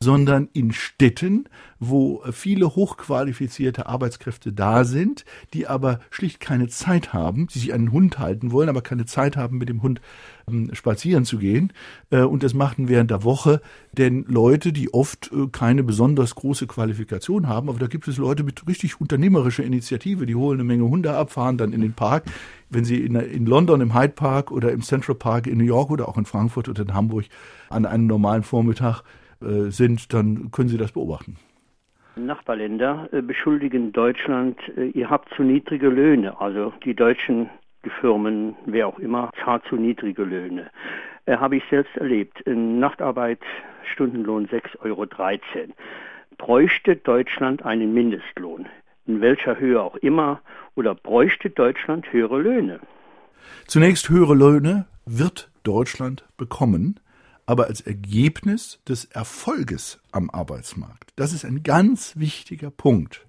[0.00, 7.46] sondern in Städten, wo viele hochqualifizierte Arbeitskräfte da sind, die aber schlicht keine Zeit haben,
[7.48, 10.10] die sich einen Hund halten wollen, aber keine Zeit haben, mit dem Hund ähm,
[10.72, 11.72] spazieren zu gehen.
[12.10, 13.60] Äh, und das machten während der Woche
[13.92, 18.42] denn Leute, die oft äh, keine besonders große Qualifikation haben, aber da gibt es Leute
[18.42, 22.24] mit richtig unternehmerischer Initiative, die holen eine Menge Hunde ab, fahren dann in den Park.
[22.70, 26.08] Wenn sie in, London im Hyde Park oder im Central Park in New York oder
[26.08, 27.26] auch in Frankfurt oder in Hamburg
[27.68, 29.02] an einem normalen Vormittag
[29.42, 31.36] äh, sind, dann können Sie das beobachten.
[32.14, 34.58] Nachbarländer beschuldigen Deutschland,
[34.92, 36.38] ihr habt zu niedrige Löhne.
[36.38, 37.48] Also die deutschen
[37.90, 40.70] Firmen, wer auch immer, zahlt zu niedrige Löhne.
[41.26, 42.40] Äh, Habe ich selbst erlebt.
[42.42, 43.40] In Nachtarbeit
[43.92, 45.06] Stundenlohn 6,13 Euro.
[46.38, 48.66] Bräuchte Deutschland einen Mindestlohn,
[49.06, 50.40] in welcher Höhe auch immer,
[50.74, 52.80] oder bräuchte Deutschland höhere Löhne?
[53.66, 56.98] Zunächst höhere Löhne wird Deutschland bekommen
[57.46, 61.10] aber als Ergebnis des Erfolges am Arbeitsmarkt.
[61.16, 63.26] Das ist ein ganz wichtiger Punkt.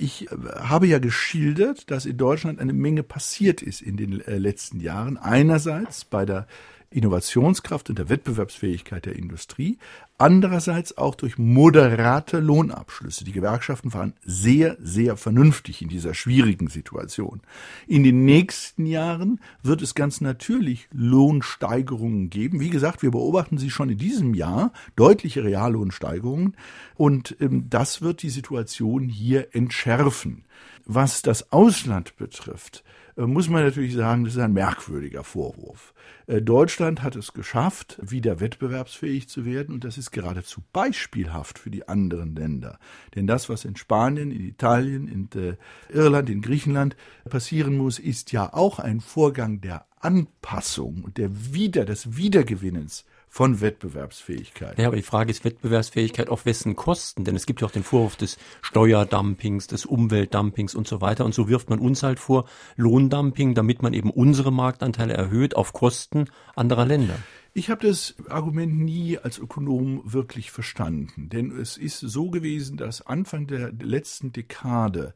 [0.00, 4.38] Ich äh, habe ja geschildert, dass in Deutschland eine Menge passiert ist in den äh,
[4.38, 5.18] letzten Jahren.
[5.18, 6.46] Einerseits bei der
[6.92, 9.78] Innovationskraft und der Wettbewerbsfähigkeit der Industrie,
[10.18, 13.24] andererseits auch durch moderate Lohnabschlüsse.
[13.24, 17.42] Die Gewerkschaften waren sehr, sehr vernünftig in dieser schwierigen Situation.
[17.86, 22.58] In den nächsten Jahren wird es ganz natürlich Lohnsteigerungen geben.
[22.58, 26.56] Wie gesagt, wir beobachten sie schon in diesem Jahr, deutliche Reallohnsteigerungen,
[26.96, 30.44] und ähm, das wird die Situation hier entschärfen.
[30.86, 32.82] Was das Ausland betrifft,
[33.26, 35.94] muss man natürlich sagen, das ist ein merkwürdiger Vorwurf.
[36.26, 41.70] Äh, Deutschland hat es geschafft, wieder wettbewerbsfähig zu werden und das ist geradezu beispielhaft für
[41.70, 42.78] die anderen Länder.
[43.14, 45.56] Denn das, was in Spanien, in Italien, in äh,
[45.92, 46.96] Irland, in Griechenland
[47.28, 53.60] passieren muss, ist ja auch ein Vorgang der Anpassung und der Wieder, des Wiedergewinnens von
[53.60, 54.76] Wettbewerbsfähigkeit.
[54.76, 57.24] Ja, aber die Frage ist Wettbewerbsfähigkeit auf wessen Kosten?
[57.24, 61.24] Denn es gibt ja auch den Vorwurf des Steuerdumpings, des Umweltdumpings und so weiter.
[61.24, 65.72] Und so wirft man uns halt vor Lohndumping, damit man eben unsere Marktanteile erhöht auf
[65.72, 66.24] Kosten
[66.56, 67.16] anderer Länder.
[67.54, 73.06] Ich habe das Argument nie als Ökonom wirklich verstanden, denn es ist so gewesen, dass
[73.06, 75.14] Anfang der letzten Dekade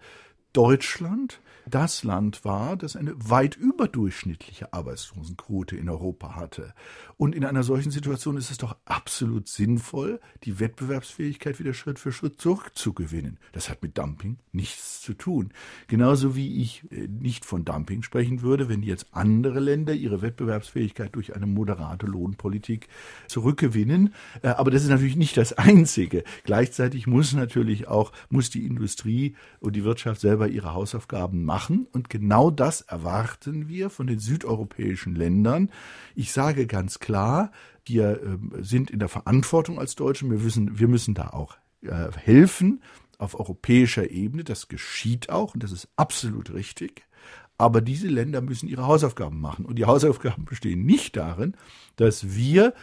[0.53, 6.75] Deutschland das Land war, das eine weit überdurchschnittliche Arbeitslosenquote in Europa hatte.
[7.17, 12.13] Und in einer solchen Situation ist es doch absolut sinnvoll, die Wettbewerbsfähigkeit wieder Schritt für
[12.13, 13.39] Schritt zurückzugewinnen.
[13.53, 15.53] Das hat mit Dumping nichts zu tun.
[15.89, 21.15] Genauso wie ich äh, nicht von Dumping sprechen würde, wenn jetzt andere Länder ihre Wettbewerbsfähigkeit
[21.15, 22.89] durch eine moderate Lohnpolitik
[23.27, 24.13] zurückgewinnen.
[24.43, 26.25] Äh, aber das ist natürlich nicht das Einzige.
[26.45, 31.87] Gleichzeitig muss natürlich auch, muss die Industrie und die Wirtschaft selber ihre Hausaufgaben machen machen.
[31.93, 35.71] Und genau das erwarten wir von den südeuropäischen Ländern.
[36.17, 37.53] Ich sage ganz klar,
[37.85, 40.29] wir äh, sind in der Verantwortung als Deutsche.
[40.29, 42.83] Wir müssen, wir müssen da auch äh, helfen
[43.19, 44.43] auf europäischer Ebene.
[44.43, 47.05] Das geschieht auch und das ist absolut richtig.
[47.57, 49.65] Aber diese Länder müssen ihre Hausaufgaben machen.
[49.65, 51.55] Und die Hausaufgaben bestehen nicht darin,
[51.95, 52.75] dass wir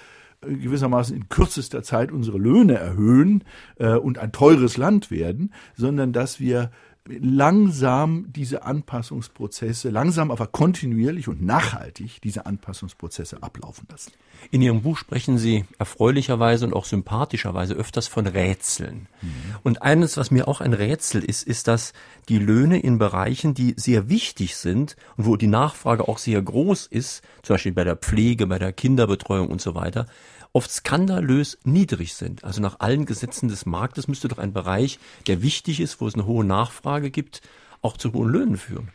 [0.41, 3.43] äh, gewissermaßen in kürzester Zeit unsere Löhne erhöhen
[3.79, 6.71] äh, und ein teures Land werden, sondern dass wir
[7.07, 14.11] langsam diese Anpassungsprozesse, langsam aber kontinuierlich und nachhaltig diese Anpassungsprozesse ablaufen lassen.
[14.49, 19.07] In Ihrem Buch sprechen Sie erfreulicherweise und auch sympathischerweise öfters von Rätseln.
[19.21, 19.29] Mhm.
[19.63, 21.93] Und eines, was mir auch ein Rätsel ist, ist, dass
[22.29, 26.87] die Löhne in Bereichen, die sehr wichtig sind und wo die Nachfrage auch sehr groß
[26.87, 30.07] ist, zum Beispiel bei der Pflege, bei der Kinderbetreuung und so weiter,
[30.53, 32.43] oft skandalös niedrig sind.
[32.43, 36.13] Also nach allen Gesetzen des Marktes müsste doch ein Bereich, der wichtig ist, wo es
[36.13, 37.41] eine hohe Nachfrage gibt,
[37.81, 38.89] auch zu hohen Löhnen führen.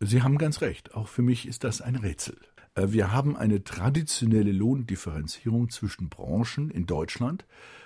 [0.00, 0.94] Sie haben ganz recht.
[0.94, 2.38] Auch für mich ist das ein Rätsel.
[2.74, 7.44] Äh, wir haben eine traditionelle Lohndifferenzierung zwischen Branchen in Deutschland,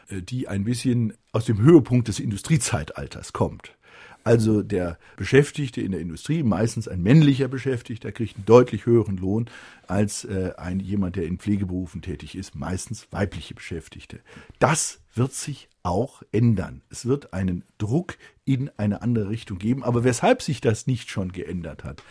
[0.08, 3.76] äh, die ein bisschen aus dem Höhepunkt des Industriezeitalters kommt.
[4.24, 9.50] Also der Beschäftigte in der Industrie, meistens ein männlicher Beschäftigter, kriegt einen deutlich höheren Lohn
[9.86, 14.20] als äh, ein jemand, der in Pflegeberufen tätig ist, meistens weibliche Beschäftigte.
[14.58, 16.80] Das wird sich auch ändern.
[16.88, 19.84] Es wird einen Druck in eine andere Richtung geben.
[19.84, 22.02] Aber weshalb sich das nicht schon geändert hat,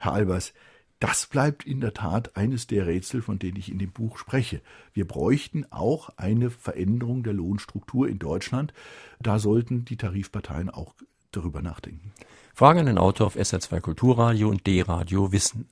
[0.00, 0.52] Herr Albers,
[0.98, 4.60] das bleibt in der Tat eines der Rätsel, von denen ich in dem Buch spreche.
[4.92, 8.74] Wir bräuchten auch eine Veränderung der Lohnstruktur in Deutschland.
[9.20, 10.94] Da sollten die Tarifparteien auch
[11.32, 12.12] darüber nachdenken.
[12.54, 15.68] Fragen an den Autor auf SR2 Kulturradio und D-Radio Wissen.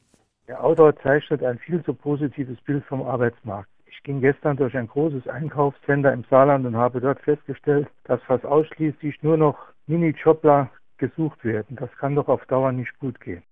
[0.46, 3.68] Der Autor zeichnet ein viel zu positives Bild vom Arbeitsmarkt.
[3.86, 8.46] Ich ging gestern durch ein großes Einkaufscenter im Saarland und habe dort festgestellt, dass fast
[8.46, 11.76] ausschließlich nur noch Mini-Jobler gesucht werden.
[11.76, 13.42] Das kann doch auf Dauer nicht gut gehen.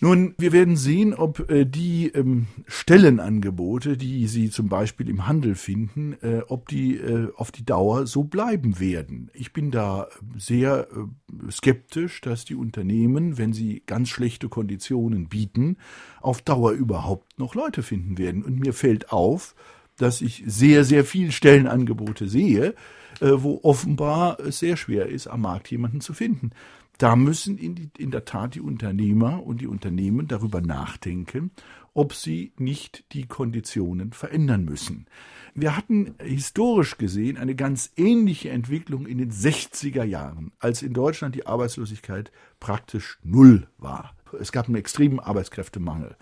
[0.00, 5.54] Nun, wir werden sehen, ob äh, die ähm, Stellenangebote, die Sie zum Beispiel im Handel
[5.54, 9.30] finden, äh, ob die äh, auf die Dauer so bleiben werden.
[9.34, 15.76] Ich bin da sehr äh, skeptisch, dass die Unternehmen, wenn sie ganz schlechte Konditionen bieten,
[16.20, 18.42] auf Dauer überhaupt noch Leute finden werden.
[18.42, 19.54] Und mir fällt auf,
[19.96, 22.74] dass ich sehr, sehr viel Stellenangebote sehe,
[23.20, 26.50] äh, wo offenbar es sehr schwer ist, am Markt jemanden zu finden
[26.98, 31.50] da müssen in, die, in der Tat die Unternehmer und die Unternehmen darüber nachdenken,
[31.92, 35.06] ob sie nicht die Konditionen verändern müssen.
[35.54, 41.34] Wir hatten historisch gesehen eine ganz ähnliche Entwicklung in den 60er Jahren, als in Deutschland
[41.34, 44.14] die Arbeitslosigkeit praktisch null war.
[44.40, 46.16] Es gab einen extremen Arbeitskräftemangel.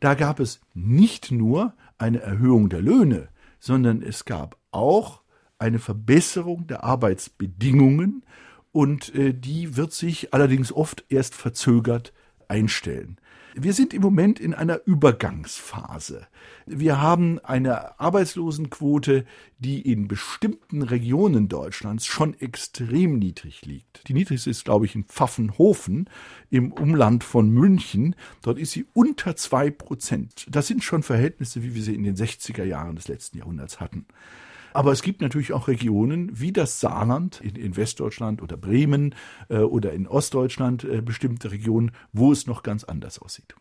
[0.00, 3.28] Da gab es nicht nur eine Erhöhung der Löhne,
[3.58, 5.20] sondern es gab auch
[5.58, 8.24] eine Verbesserung der Arbeitsbedingungen
[8.72, 12.12] und äh, die wird sich allerdings oft erst verzögert
[12.48, 13.18] einstellen.
[13.54, 16.28] Wir sind im Moment in einer Übergangsphase.
[16.66, 19.24] Wir haben eine Arbeitslosenquote,
[19.58, 24.06] die in bestimmten Regionen Deutschlands schon extrem niedrig liegt.
[24.08, 26.08] Die niedrigste ist, glaube ich, in Pfaffenhofen
[26.48, 28.14] im Umland von München.
[28.42, 30.46] Dort ist sie unter zwei Prozent.
[30.48, 34.06] Das sind schon Verhältnisse, wie wir sie in den 60er Jahren des letzten Jahrhunderts hatten.
[34.72, 39.14] Aber es gibt natürlich auch Regionen wie das Saarland in, in Westdeutschland oder Bremen
[39.48, 43.54] äh, oder in Ostdeutschland äh, bestimmte Regionen, wo es noch ganz anders aussieht.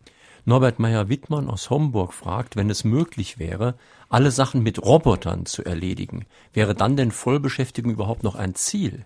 [0.46, 3.76] Norbert Meyer-Wittmann aus Homburg fragt, wenn es möglich wäre,
[4.08, 9.06] alle Sachen mit Robotern zu erledigen, wäre dann denn Vollbeschäftigung überhaupt noch ein Ziel?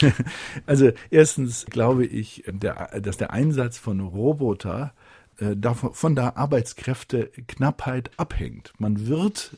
[0.66, 4.94] Also erstens glaube ich, der, dass der Einsatz von Roboter
[5.38, 8.72] äh, davon, von der Arbeitskräfteknappheit abhängt.
[8.78, 9.56] Man wird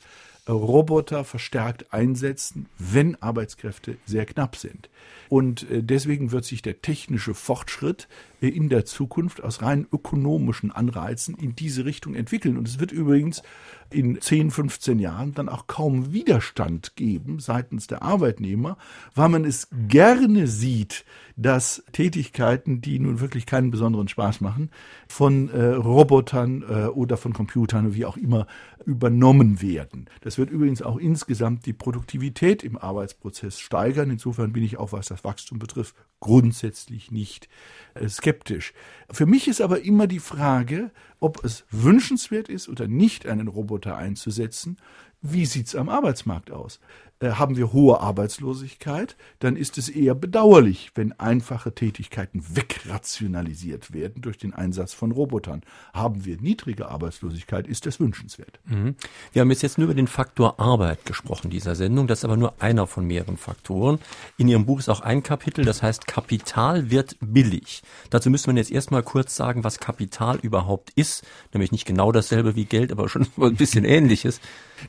[0.52, 4.88] Roboter verstärkt einsetzen, wenn Arbeitskräfte sehr knapp sind.
[5.28, 8.08] Und äh, deswegen wird sich der technische Fortschritt
[8.40, 12.56] in der Zukunft aus rein ökonomischen Anreizen in diese Richtung entwickeln.
[12.56, 13.42] Und es wird übrigens
[13.90, 18.76] in 10, 15 Jahren dann auch kaum Widerstand geben seitens der Arbeitnehmer,
[19.14, 21.04] weil man es gerne sieht,
[21.36, 24.70] dass Tätigkeiten, die nun wirklich keinen besonderen Spaß machen,
[25.06, 28.46] von äh, Robotern äh, oder von Computern, wie auch immer,
[28.84, 30.06] übernommen werden.
[30.22, 34.10] Das wird übrigens auch insgesamt die Produktivität im Arbeitsprozess steigern.
[34.10, 37.48] Insofern bin ich auch, was das Wachstum betrifft, grundsätzlich nicht
[37.94, 38.74] äh, skeptisch.
[39.10, 43.96] Für mich ist aber immer die Frage, ob es wünschenswert ist oder nicht, einen Roboter
[43.96, 44.76] einzusetzen.
[45.22, 46.78] Wie sieht's am Arbeitsmarkt aus?
[47.20, 54.22] Äh, haben wir hohe Arbeitslosigkeit, dann ist es eher bedauerlich, wenn einfache Tätigkeiten wegrationalisiert werden
[54.22, 55.62] durch den Einsatz von Robotern.
[55.92, 58.60] Haben wir niedrige Arbeitslosigkeit, ist das wünschenswert.
[58.66, 58.94] Mhm.
[59.32, 62.06] Wir haben jetzt, jetzt nur über den Faktor Arbeit gesprochen, dieser Sendung.
[62.06, 63.98] Das ist aber nur einer von mehreren Faktoren.
[64.36, 67.82] In Ihrem Buch ist auch ein Kapitel, das heißt Kapital wird billig.
[68.10, 71.26] Dazu müssen wir jetzt erstmal kurz sagen, was Kapital überhaupt ist.
[71.52, 74.40] Nämlich nicht genau dasselbe wie Geld, aber schon ein bisschen ähnliches.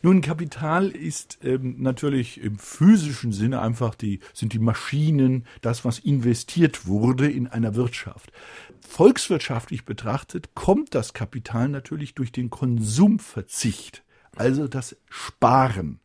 [0.04, 6.00] Nun, Kapital ist ähm, natürlich im physischen Sinne einfach die, sind die Maschinen, das, was
[6.00, 8.32] investiert wurde in einer Wirtschaft.
[8.88, 14.04] Volkswirtschaftlich betrachtet kommt das Kapital natürlich durch den Konsumverzicht,
[14.36, 16.00] also das Sparen.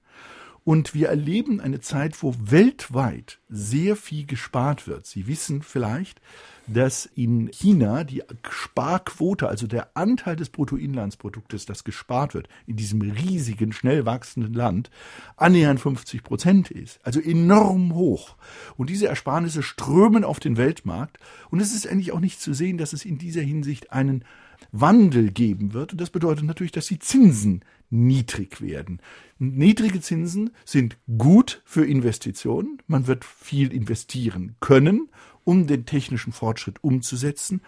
[0.64, 5.06] Und wir erleben eine Zeit, wo weltweit sehr viel gespart wird.
[5.06, 6.22] Sie wissen vielleicht,
[6.66, 13.02] dass in China die Sparquote, also der Anteil des Bruttoinlandsproduktes, das gespart wird, in diesem
[13.02, 14.90] riesigen, schnell wachsenden Land,
[15.36, 16.98] annähernd 50 Prozent ist.
[17.04, 18.36] Also enorm hoch.
[18.78, 21.18] Und diese Ersparnisse strömen auf den Weltmarkt.
[21.50, 24.24] Und es ist eigentlich auch nicht zu sehen, dass es in dieser Hinsicht einen
[24.72, 25.92] Wandel geben wird.
[25.92, 27.62] Und das bedeutet natürlich, dass die Zinsen
[27.94, 29.00] niedrig werden.
[29.38, 32.82] Niedrige Zinsen sind gut für Investitionen.
[32.86, 35.08] Man wird viel investieren können
[35.44, 37.60] um den technischen Fortschritt umzusetzen.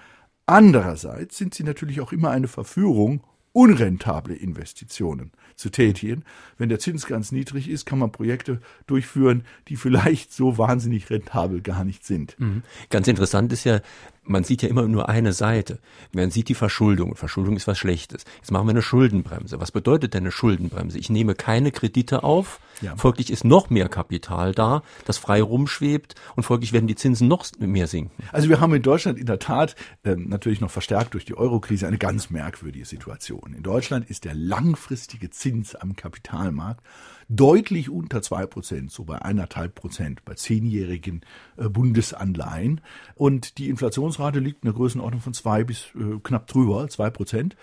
[0.46, 6.24] Andererseits sind sie natürlich auch immer eine Verführung, unrentable Investitionen zu tätigen.
[6.58, 11.62] Wenn der Zins ganz niedrig ist, kann man Projekte durchführen, die vielleicht so wahnsinnig rentabel
[11.62, 12.38] gar nicht sind.
[12.38, 12.62] Mhm.
[12.90, 13.80] Ganz interessant ist ja,
[14.26, 15.78] man sieht ja immer nur eine Seite.
[16.12, 17.16] Man sieht die Verschuldung.
[17.16, 18.24] Verschuldung ist was Schlechtes.
[18.38, 19.60] Jetzt machen wir eine Schuldenbremse.
[19.60, 20.98] Was bedeutet denn eine Schuldenbremse?
[20.98, 22.60] Ich nehme keine Kredite auf.
[22.82, 22.94] Ja.
[22.96, 27.46] Folglich ist noch mehr Kapital da, das frei rumschwebt und folglich werden die Zinsen noch
[27.58, 28.22] mehr sinken.
[28.32, 31.86] Also wir haben in Deutschland in der Tat äh, natürlich noch verstärkt durch die Eurokrise
[31.86, 33.54] eine ganz merkwürdige Situation.
[33.56, 36.84] In Deutschland ist der langfristige Zins am Kapitalmarkt
[37.28, 41.22] deutlich unter zwei Prozent, so bei eineinhalb Prozent bei zehnjährigen
[41.56, 42.80] äh, Bundesanleihen.
[43.14, 47.56] Und die Inflationsrate liegt in der Größenordnung von zwei bis äh, knapp drüber, zwei Prozent.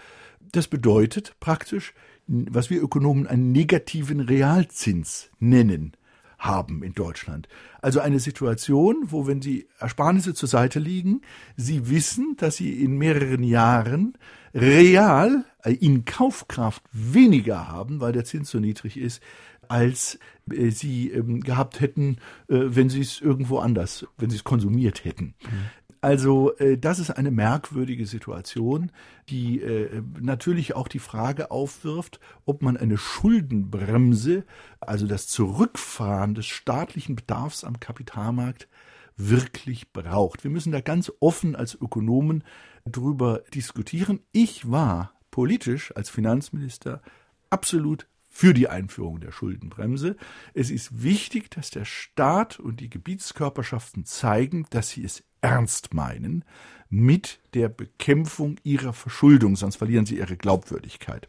[0.51, 1.93] Das bedeutet praktisch,
[2.27, 5.95] was wir Ökonomen einen negativen Realzins nennen
[6.43, 7.47] haben in Deutschland.
[7.81, 11.21] Also eine Situation, wo wenn Sie Ersparnisse zur Seite liegen,
[11.57, 14.17] Sie wissen, dass Sie in mehreren Jahren
[14.53, 19.21] real äh, in Kaufkraft weniger haben, weil der Zins so niedrig ist,
[19.67, 20.19] als
[20.51, 25.05] äh, sie ähm, gehabt hätten, äh, wenn sie es irgendwo anders, wenn sie es konsumiert
[25.05, 25.33] hätten.
[25.41, 25.69] Mhm.
[26.03, 28.91] Also äh, das ist eine merkwürdige Situation,
[29.29, 34.43] die äh, natürlich auch die Frage aufwirft, ob man eine Schuldenbremse,
[34.81, 38.67] also das Zurückfahren des staatlichen Bedarfs am Kapitalmarkt,
[39.15, 40.43] wirklich braucht.
[40.43, 42.43] Wir müssen da ganz offen als Ökonomen
[42.83, 44.19] drüber diskutieren.
[44.33, 47.01] Ich war politisch als Finanzminister
[47.49, 50.17] absolut für die Einführung der Schuldenbremse.
[50.53, 56.43] Es ist wichtig, dass der Staat und die Gebietskörperschaften zeigen, dass sie es ernst meinen
[56.89, 61.27] mit der Bekämpfung ihrer Verschuldung, sonst verlieren sie ihre Glaubwürdigkeit.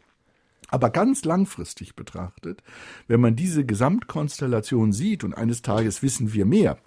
[0.69, 2.63] Aber ganz langfristig betrachtet,
[3.07, 6.77] wenn man diese Gesamtkonstellation sieht und eines Tages wissen wir mehr,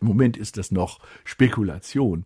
[0.00, 2.24] im Moment ist das noch Spekulation.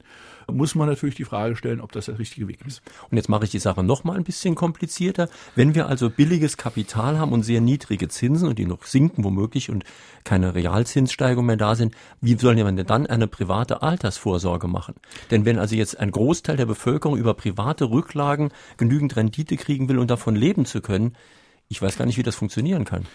[0.51, 2.83] Muss man natürlich die Frage stellen, ob das der richtige Weg ist.
[3.11, 5.29] Und jetzt mache ich die Sache noch mal ein bisschen komplizierter.
[5.55, 9.71] Wenn wir also billiges Kapital haben und sehr niedrige Zinsen und die noch sinken womöglich
[9.71, 9.85] und
[10.25, 14.95] keine Realzinssteigerung mehr da sind, wie soll man denn dann eine private Altersvorsorge machen?
[15.31, 19.99] Denn wenn also jetzt ein Großteil der Bevölkerung über private Rücklagen genügend Rendite kriegen will
[19.99, 21.17] und davon leben zu können,
[21.69, 23.07] ich weiß gar nicht, wie das funktionieren kann.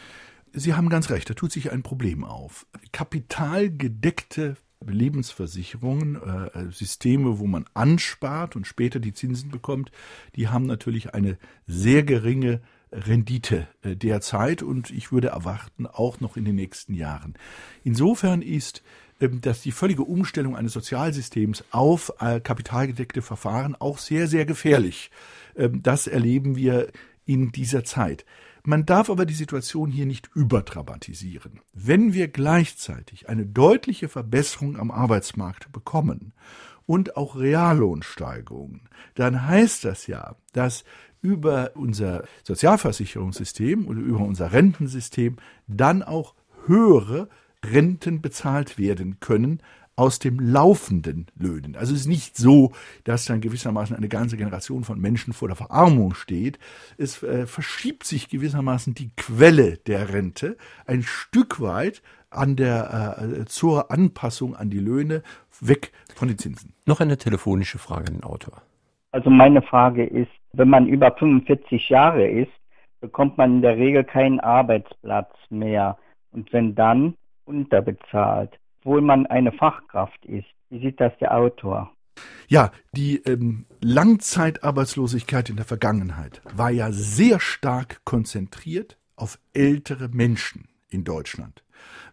[0.53, 2.65] Sie haben ganz recht, da tut sich ein Problem auf.
[2.91, 9.91] Kapitalgedeckte Lebensversicherungen, äh, Systeme, wo man anspart und später die Zinsen bekommt,
[10.35, 11.37] die haben natürlich eine
[11.67, 12.61] sehr geringe
[12.91, 17.35] Rendite äh, derzeit und ich würde erwarten, auch noch in den nächsten Jahren.
[17.83, 18.81] Insofern ist
[19.19, 25.11] ähm, dass die völlige Umstellung eines Sozialsystems auf äh, kapitalgedeckte Verfahren auch sehr, sehr gefährlich.
[25.55, 26.87] Ähm, das erleben wir
[27.25, 28.25] in dieser Zeit.
[28.69, 31.61] Man darf aber die Situation hier nicht überdramatisieren.
[31.73, 36.33] Wenn wir gleichzeitig eine deutliche Verbesserung am Arbeitsmarkt bekommen
[36.85, 38.81] und auch Reallohnsteigerungen,
[39.15, 40.83] dann heißt das ja, dass
[41.23, 46.35] über unser Sozialversicherungssystem oder über unser Rentensystem dann auch
[46.67, 47.27] höhere
[47.65, 49.63] Renten bezahlt werden können
[49.99, 51.75] aus dem laufenden Löhnen.
[51.75, 52.71] Also es ist nicht so,
[53.03, 56.57] dass dann gewissermaßen eine ganze Generation von Menschen vor der Verarmung steht.
[56.97, 60.55] Es äh, verschiebt sich gewissermaßen die Quelle der Rente
[60.87, 65.21] ein Stück weit an der äh, zur Anpassung an die Löhne
[65.59, 66.73] weg von den Zinsen.
[66.85, 68.61] Noch eine telefonische Frage an den Autor.
[69.11, 72.51] Also meine Frage ist, wenn man über 45 Jahre ist,
[73.01, 75.97] bekommt man in der Regel keinen Arbeitsplatz mehr
[76.31, 80.47] und wenn dann unterbezahlt obwohl man eine Fachkraft ist.
[80.69, 81.91] Wie sieht das der Autor?
[82.47, 90.67] Ja, die ähm, Langzeitarbeitslosigkeit in der Vergangenheit war ja sehr stark konzentriert auf ältere Menschen
[90.89, 91.63] in Deutschland.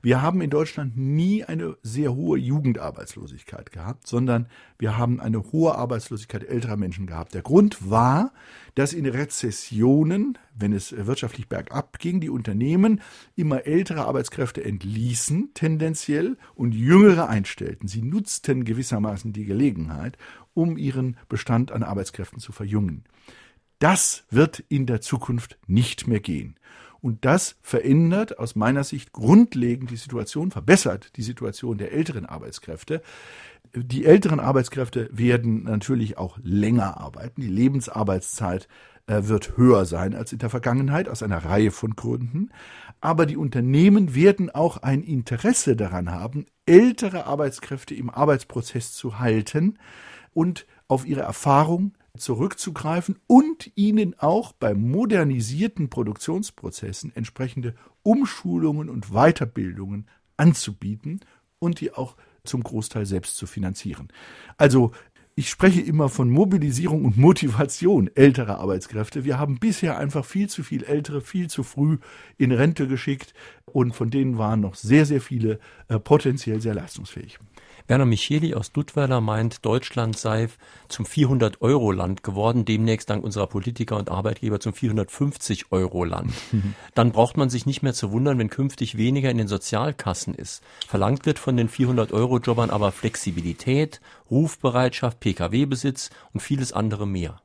[0.02, 4.46] Wir haben in Deutschland nie eine sehr hohe Jugendarbeitslosigkeit gehabt, sondern
[4.78, 7.34] wir haben eine hohe Arbeitslosigkeit älterer Menschen gehabt.
[7.34, 8.32] Der Grund war,
[8.74, 13.00] dass in Rezessionen, wenn es wirtschaftlich bergab ging, die Unternehmen
[13.34, 17.88] immer ältere Arbeitskräfte entließen, tendenziell, und jüngere einstellten.
[17.88, 20.18] Sie nutzten gewissermaßen die Gelegenheit,
[20.54, 23.04] um ihren Bestand an Arbeitskräften zu verjüngen.
[23.78, 26.56] Das wird in der Zukunft nicht mehr gehen.
[27.00, 33.02] Und das verändert aus meiner Sicht grundlegend die Situation, verbessert die Situation der älteren Arbeitskräfte.
[33.74, 37.40] Die älteren Arbeitskräfte werden natürlich auch länger arbeiten.
[37.40, 38.68] Die Lebensarbeitszeit
[39.06, 42.50] äh, wird höher sein als in der Vergangenheit aus einer Reihe von Gründen.
[43.00, 49.78] Aber die Unternehmen werden auch ein Interesse daran haben, ältere Arbeitskräfte im Arbeitsprozess zu halten
[50.32, 60.06] und auf ihre Erfahrung zurückzugreifen und ihnen auch bei modernisierten Produktionsprozessen entsprechende Umschulungen und Weiterbildungen
[60.36, 61.20] anzubieten
[61.58, 64.08] und die auch zum Großteil selbst zu finanzieren.
[64.56, 64.92] Also
[65.38, 69.26] ich spreche immer von Mobilisierung und Motivation älterer Arbeitskräfte.
[69.26, 71.98] Wir haben bisher einfach viel zu viel ältere, viel zu früh
[72.38, 73.34] in Rente geschickt
[73.66, 75.58] und von denen waren noch sehr, sehr viele
[75.88, 77.38] äh, potenziell sehr leistungsfähig.
[77.88, 80.48] Werner Micheli aus Duttweiler meint, Deutschland sei
[80.88, 86.32] zum 400-Euro-Land geworden, demnächst dank unserer Politiker und Arbeitgeber zum 450-Euro-Land.
[86.94, 90.62] Dann braucht man sich nicht mehr zu wundern, wenn künftig weniger in den Sozialkassen ist.
[90.86, 97.40] Verlangt wird von den 400-Euro-Jobbern aber Flexibilität, Rufbereitschaft, Pkw-Besitz und vieles andere mehr.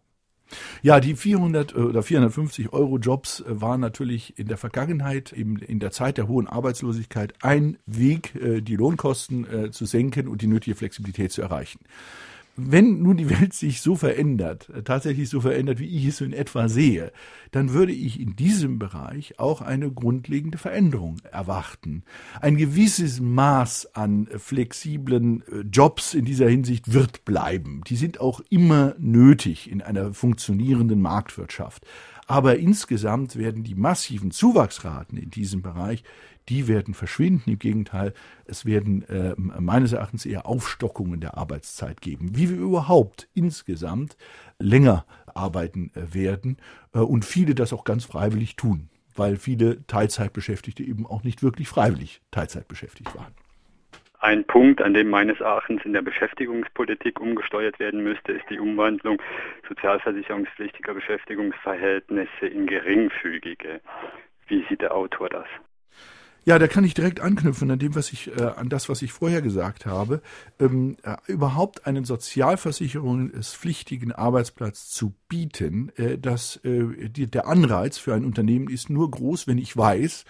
[0.81, 5.57] Ja, die 400 äh, oder 450 Euro Jobs äh, waren natürlich in der Vergangenheit, eben
[5.57, 10.47] in der Zeit der hohen Arbeitslosigkeit, ein Weg, äh, die Lohnkosten zu senken und die
[10.47, 11.79] nötige Flexibilität zu erreichen
[12.69, 16.67] wenn nun die Welt sich so verändert, tatsächlich so verändert, wie ich es in etwa
[16.69, 17.11] sehe,
[17.51, 22.03] dann würde ich in diesem Bereich auch eine grundlegende Veränderung erwarten.
[22.39, 27.81] Ein gewisses Maß an flexiblen äh, Jobs in dieser Hinsicht wird bleiben.
[27.87, 31.85] Die sind auch immer nötig in einer funktionierenden Marktwirtschaft.
[32.31, 36.01] Aber insgesamt werden die massiven Zuwachsraten in diesem Bereich
[36.49, 37.51] die werden verschwinden.
[37.51, 38.13] Im Gegenteil,
[38.45, 44.17] es werden äh, meines Erachtens eher Aufstockungen der Arbeitszeit geben, wie wir überhaupt insgesamt
[44.59, 46.57] länger arbeiten äh, werden
[46.93, 51.67] äh, und viele das auch ganz freiwillig tun, weil viele Teilzeitbeschäftigte eben auch nicht wirklich
[51.67, 53.33] freiwillig Teilzeit beschäftigt waren.
[54.21, 59.19] Ein Punkt, an dem meines Erachtens in der Beschäftigungspolitik umgesteuert werden müsste, ist die Umwandlung
[59.67, 63.81] sozialversicherungspflichtiger Beschäftigungsverhältnisse in geringfügige.
[64.45, 65.47] Wie sieht der Autor das?
[66.43, 69.11] Ja, da kann ich direkt anknüpfen an dem, was ich, äh, an das, was ich
[69.11, 70.21] vorher gesagt habe.
[70.59, 78.15] Ähm, äh, überhaupt einen sozialversicherungspflichtigen Arbeitsplatz zu bieten, äh, dass äh, die, der Anreiz für
[78.15, 80.25] ein Unternehmen ist nur groß, wenn ich weiß,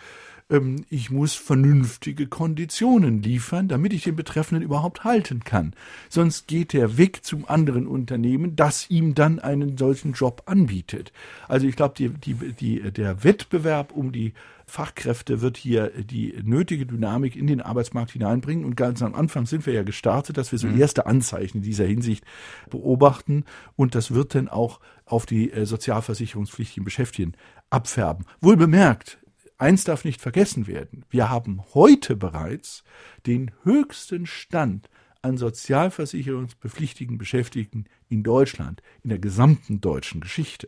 [0.51, 5.73] ähm, ich muss vernünftige Konditionen liefern, damit ich den Betreffenden überhaupt halten kann.
[6.09, 11.11] Sonst geht er weg zum anderen Unternehmen, das ihm dann einen solchen Job anbietet.
[11.47, 14.33] Also ich glaube, die, die, die, der Wettbewerb um die
[14.71, 18.63] Fachkräfte wird hier die nötige Dynamik in den Arbeitsmarkt hineinbringen.
[18.63, 20.79] Und ganz am Anfang sind wir ja gestartet, dass wir so mhm.
[20.79, 22.23] erste Anzeichen in dieser Hinsicht
[22.69, 23.43] beobachten.
[23.75, 27.35] Und das wird dann auch auf die äh, sozialversicherungspflichtigen Beschäftigten
[27.69, 28.25] abfärben.
[28.39, 29.20] Wohl bemerkt,
[29.61, 31.05] Eins darf nicht vergessen werden.
[31.11, 32.83] Wir haben heute bereits
[33.27, 34.89] den höchsten Stand
[35.21, 40.67] an sozialversicherungspflichtigen Beschäftigten in Deutschland, in der gesamten deutschen Geschichte.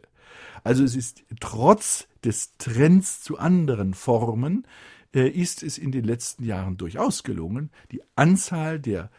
[0.64, 4.68] Also es ist trotz des Trends zu anderen Formen,
[5.12, 9.10] äh, ist es in den letzten Jahren durchaus gelungen, die Anzahl der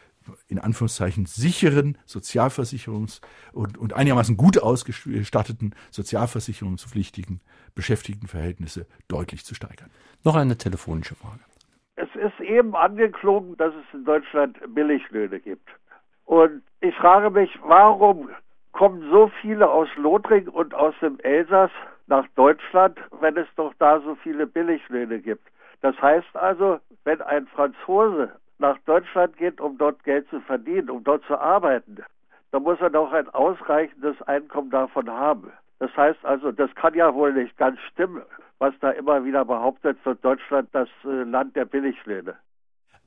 [0.47, 3.21] in Anführungszeichen sicheren Sozialversicherungs-
[3.53, 7.41] und, und einigermaßen gut ausgestatteten sozialversicherungspflichtigen
[7.75, 9.89] Beschäftigtenverhältnisse deutlich zu steigern.
[10.23, 11.41] Noch eine telefonische Frage.
[11.95, 15.69] Es ist eben angeklungen, dass es in Deutschland Billiglöhne gibt.
[16.25, 18.29] Und ich frage mich, warum
[18.73, 21.71] kommen so viele aus Lothringen und aus dem Elsass
[22.07, 25.47] nach Deutschland, wenn es doch da so viele Billiglöhne gibt?
[25.81, 31.03] Das heißt also, wenn ein Franzose nach Deutschland geht, um dort Geld zu verdienen, um
[31.03, 31.97] dort zu arbeiten,
[32.51, 35.51] dann muss er doch ein ausreichendes Einkommen davon haben.
[35.79, 38.23] Das heißt also, das kann ja wohl nicht ganz stimmen,
[38.59, 42.35] was da immer wieder behauptet wird, Deutschland das äh, Land der Billiglöhne.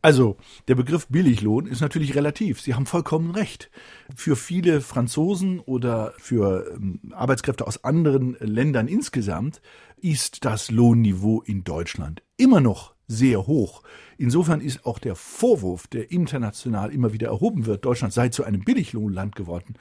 [0.01, 0.37] Also,
[0.69, 2.61] der Begriff Billiglohn ist natürlich relativ.
[2.61, 3.69] Sie haben vollkommen recht.
[4.15, 9.61] Für viele Franzosen oder für ähm, Arbeitskräfte aus anderen Ländern insgesamt
[9.97, 13.83] ist das Lohnniveau in Deutschland immer noch sehr hoch.
[14.19, 18.63] Insofern ist auch der Vorwurf, der international immer wieder erhoben wird, Deutschland sei zu einem
[18.63, 19.75] Billiglohnland geworden.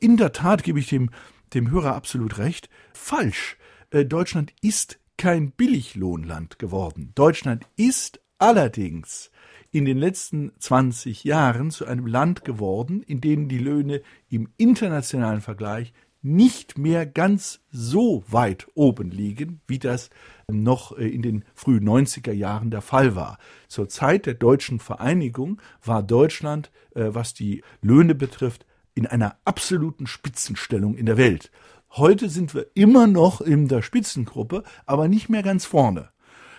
[0.00, 1.10] In der Tat gebe ich dem,
[1.52, 2.70] dem Hörer absolut recht.
[2.92, 3.58] Falsch.
[3.90, 7.12] Äh, Deutschland ist kein Billiglohnland geworden.
[7.14, 9.30] Deutschland ist allerdings
[9.70, 15.40] in den letzten 20 Jahren zu einem Land geworden, in dem die Löhne im internationalen
[15.40, 15.92] Vergleich
[16.24, 20.08] nicht mehr ganz so weit oben liegen, wie das
[20.50, 23.38] noch äh, in den frühen 90er Jahren der Fall war.
[23.68, 28.64] Zur Zeit der deutschen Vereinigung war Deutschland, äh, was die Löhne betrifft,
[28.94, 31.50] in einer absoluten Spitzenstellung in der Welt.
[31.90, 36.08] Heute sind wir immer noch in der Spitzengruppe, aber nicht mehr ganz vorne.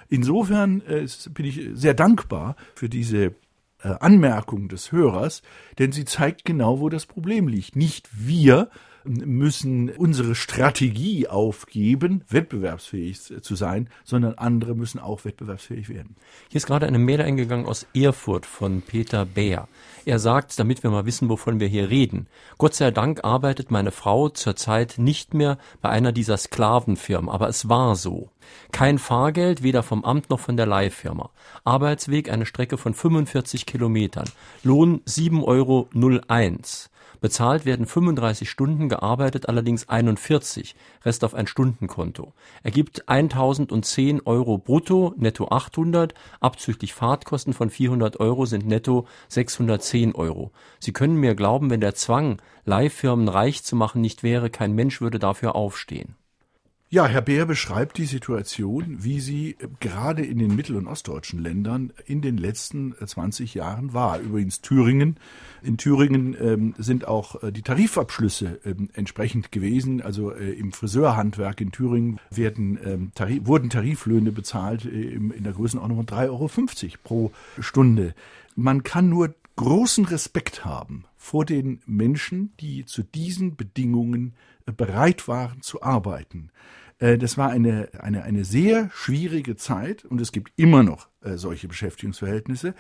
[0.09, 3.34] Insofern äh, bin ich sehr dankbar für diese
[3.80, 5.43] Anmerkung des Hörers,
[5.78, 7.76] denn sie zeigt genau, wo das Problem liegt.
[7.76, 8.70] Nicht wir
[9.05, 16.15] müssen unsere Strategie aufgeben, wettbewerbsfähig zu sein, sondern andere müssen auch wettbewerbsfähig werden.
[16.49, 19.67] Hier ist gerade eine Mail eingegangen aus Erfurt von Peter Bär.
[20.05, 22.27] Er sagt, damit wir mal wissen, wovon wir hier reden.
[22.57, 27.69] Gott sei Dank arbeitet meine Frau zurzeit nicht mehr bei einer dieser Sklavenfirmen, aber es
[27.69, 28.29] war so.
[28.71, 31.31] Kein Fahrgeld, weder vom Amt noch von der Leihfirma.
[31.63, 34.29] Arbeitsweg eine Strecke von 45 Kilometern.
[34.63, 35.87] Lohn 7,01 Euro.
[37.26, 42.34] Bezahlt werden 35 Stunden, gearbeitet allerdings 41, Rest auf ein Stundenkonto.
[42.61, 50.51] Ergibt 1010 Euro brutto, netto 800, abzüglich Fahrtkosten von 400 Euro sind netto 610 Euro.
[50.78, 55.01] Sie können mir glauben, wenn der Zwang, Leihfirmen reich zu machen, nicht wäre, kein Mensch
[55.01, 56.13] würde dafür aufstehen.
[56.88, 61.91] Ja, Herr Beer beschreibt die Situation, wie sie gerade in den mittel- und ostdeutschen Ländern
[62.05, 64.19] in den letzten 20 Jahren war.
[64.19, 65.17] Übrigens Thüringen.
[65.63, 70.03] In Thüringen ähm, sind auch äh, die Tarifabschlüsse ähm, entsprechend gewesen.
[70.03, 75.53] Also äh, im Friseurhandwerk in Thüringen werden, ähm, Tarif, wurden Tariflöhne bezahlt äh, in der
[75.53, 76.49] Größenordnung von 3,50 Euro
[77.03, 78.13] pro Stunde.
[78.55, 84.36] Man kann nur großen Respekt haben vor den Menschen, die zu diesen Bedingungen
[84.66, 86.51] bereit waren zu arbeiten.
[86.99, 91.38] Äh, das war eine, eine, eine sehr schwierige Zeit und es gibt immer noch äh,
[91.38, 92.74] solche Beschäftigungsverhältnisse.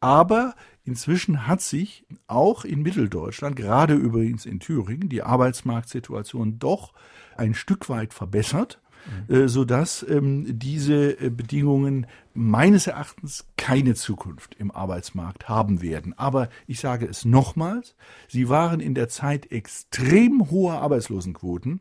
[0.00, 6.92] Aber inzwischen hat sich auch in Mitteldeutschland, gerade übrigens in Thüringen, die Arbeitsmarktsituation doch
[7.36, 8.80] ein Stück weit verbessert.
[9.28, 9.34] Mhm.
[9.34, 16.16] Äh, sodass ähm, diese Bedingungen meines Erachtens keine Zukunft im Arbeitsmarkt haben werden.
[16.16, 17.94] Aber ich sage es nochmals,
[18.28, 21.80] sie waren in der Zeit extrem hoher Arbeitslosenquoten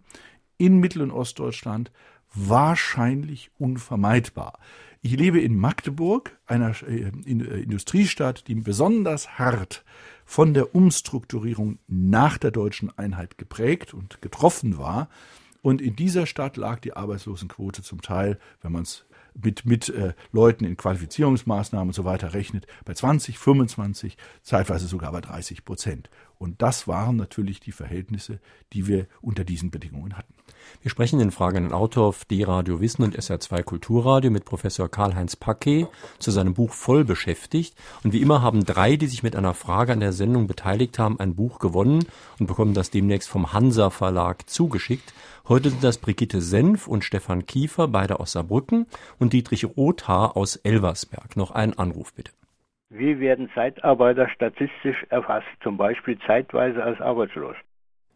[0.57, 1.91] in Mittel- und Ostdeutschland
[2.33, 4.59] wahrscheinlich unvermeidbar.
[5.01, 9.83] Ich lebe in Magdeburg, einer äh, äh, Industriestadt, die besonders hart
[10.25, 15.09] von der Umstrukturierung nach der deutschen Einheit geprägt und getroffen war.
[15.61, 20.13] Und in dieser Stadt lag die Arbeitslosenquote zum Teil, wenn man es mit, mit äh,
[20.31, 26.09] Leuten in Qualifizierungsmaßnahmen und so weiter rechnet, bei 20, 25, zeitweise sogar bei 30 Prozent.
[26.41, 28.39] Und das waren natürlich die Verhältnisse,
[28.73, 30.33] die wir unter diesen Bedingungen hatten.
[30.81, 35.85] Wir sprechen den fragenden Autor auf D-Radio Wissen und SR2 Kulturradio mit Professor Karl-Heinz Paquet
[36.17, 37.75] zu seinem Buch voll beschäftigt.
[38.03, 41.19] Und wie immer haben drei, die sich mit einer Frage an der Sendung beteiligt haben,
[41.19, 42.05] ein Buch gewonnen
[42.39, 45.13] und bekommen das demnächst vom Hansa Verlag zugeschickt.
[45.47, 48.87] Heute sind das Brigitte Senf und Stefan Kiefer, beide aus Saarbrücken,
[49.19, 51.37] und Dietrich Rothaar aus Elversberg.
[51.37, 52.31] Noch ein Anruf bitte.
[52.93, 57.55] Wie werden Zeitarbeiter statistisch erfasst, zum Beispiel zeitweise als arbeitslos?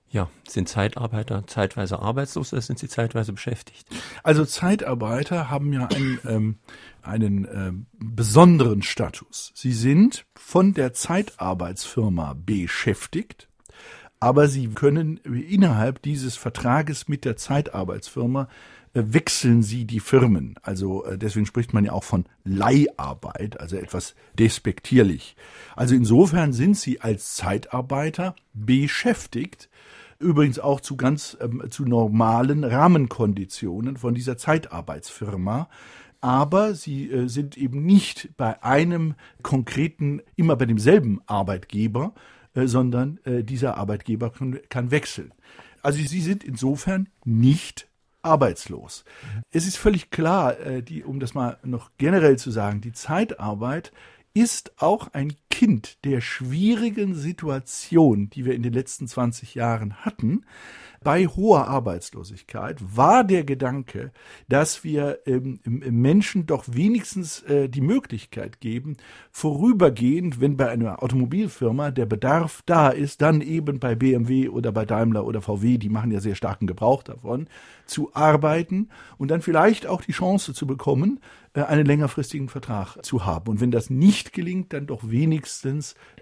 [0.10, 3.88] Ja, sind Zeitarbeiter zeitweise arbeitslos oder sind sie zeitweise beschäftigt?
[4.22, 6.56] Also Zeitarbeiter haben ja einen, ähm,
[7.02, 9.54] einen äh, besonderen Status.
[9.56, 13.48] Sie sind von der Zeitarbeitsfirma beschäftigt,
[14.20, 18.50] aber sie können innerhalb dieses Vertrages mit der Zeitarbeitsfirma
[18.96, 20.56] wechseln sie die Firmen.
[20.62, 25.36] Also äh, deswegen spricht man ja auch von Leiharbeit, also etwas despektierlich.
[25.76, 29.70] Also insofern sind sie als Zeitarbeiter beschäftigt,
[30.20, 35.70] übrigens auch zu ganz ähm, zu normalen Rahmenkonditionen von dieser Zeitarbeitsfirma
[36.26, 42.16] aber sie äh, sind eben nicht bei einem konkreten, immer bei demselben Arbeitgeber,
[42.56, 45.34] äh, sondern äh, dieser Arbeitgeber kann, kann wechseln.
[45.84, 47.88] Also sie sind insofern nicht
[48.26, 49.06] arbeitslos.
[49.52, 53.92] Es ist völlig klar, äh, die, um das mal noch generell zu sagen, die Zeitarbeit
[54.34, 60.44] ist auch ein Kind der schwierigen Situation, die wir in den letzten 20 Jahren hatten,
[61.02, 64.12] bei hoher Arbeitslosigkeit war der Gedanke,
[64.50, 68.98] dass wir ähm, Menschen doch wenigstens äh, die Möglichkeit geben,
[69.32, 74.84] vorübergehend, wenn bei einer Automobilfirma der Bedarf da ist, dann eben bei BMW oder bei
[74.84, 77.48] Daimler oder VW, die machen ja sehr starken Gebrauch davon,
[77.86, 81.20] zu arbeiten und dann vielleicht auch die Chance zu bekommen,
[81.54, 83.48] äh, einen längerfristigen Vertrag zu haben.
[83.52, 85.45] Und wenn das nicht gelingt, dann doch wenigstens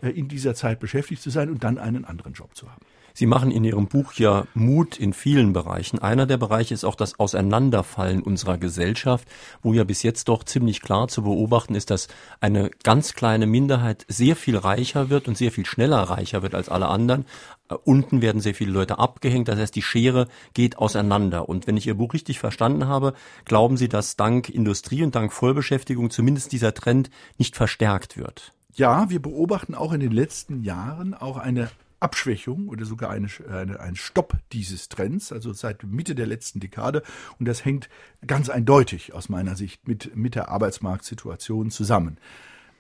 [0.02, 2.86] äh, in dieser Zeit beschäftigt zu sein und dann einen anderen Job zu haben.
[3.16, 6.00] Sie machen in Ihrem Buch ja Mut in vielen Bereichen.
[6.00, 9.28] Einer der Bereiche ist auch das Auseinanderfallen unserer Gesellschaft,
[9.62, 12.08] wo ja bis jetzt doch ziemlich klar zu beobachten ist, dass
[12.42, 16.70] eine ganz kleine Minderheit sehr viel reicher wird und sehr viel schneller reicher wird als
[16.70, 17.26] alle anderen.
[17.70, 21.48] Äh, unten werden sehr viele Leute abgehängt, das heißt, die Schere geht auseinander.
[21.48, 23.14] Und wenn ich Ihr Buch richtig verstanden habe,
[23.46, 28.54] glauben Sie, dass dank Industrie und dank Vollbeschäftigung zumindest dieser Trend nicht verstärkt wird?
[28.76, 31.70] Ja, wir beobachten auch in den letzten Jahren auch eine
[32.00, 37.04] Abschwächung oder sogar eine, eine, ein Stopp dieses Trends, also seit Mitte der letzten Dekade.
[37.40, 37.88] Und das hängt
[38.26, 42.18] ganz eindeutig aus meiner Sicht mit, mit der Arbeitsmarktsituation zusammen.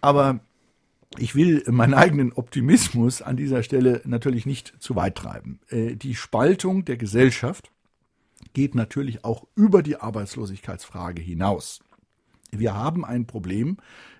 [0.02, 0.40] Aber
[1.20, 5.60] ich will meinen eigenen Optimismus an dieser Stelle natürlich nicht zu weit treiben.
[5.70, 7.72] Äh, die Spaltung der Gesellschaft
[8.54, 11.82] geht natürlich auch über die Arbeitslosigkeitsfrage hinaus.
[12.52, 13.78] Wir haben ein Problem,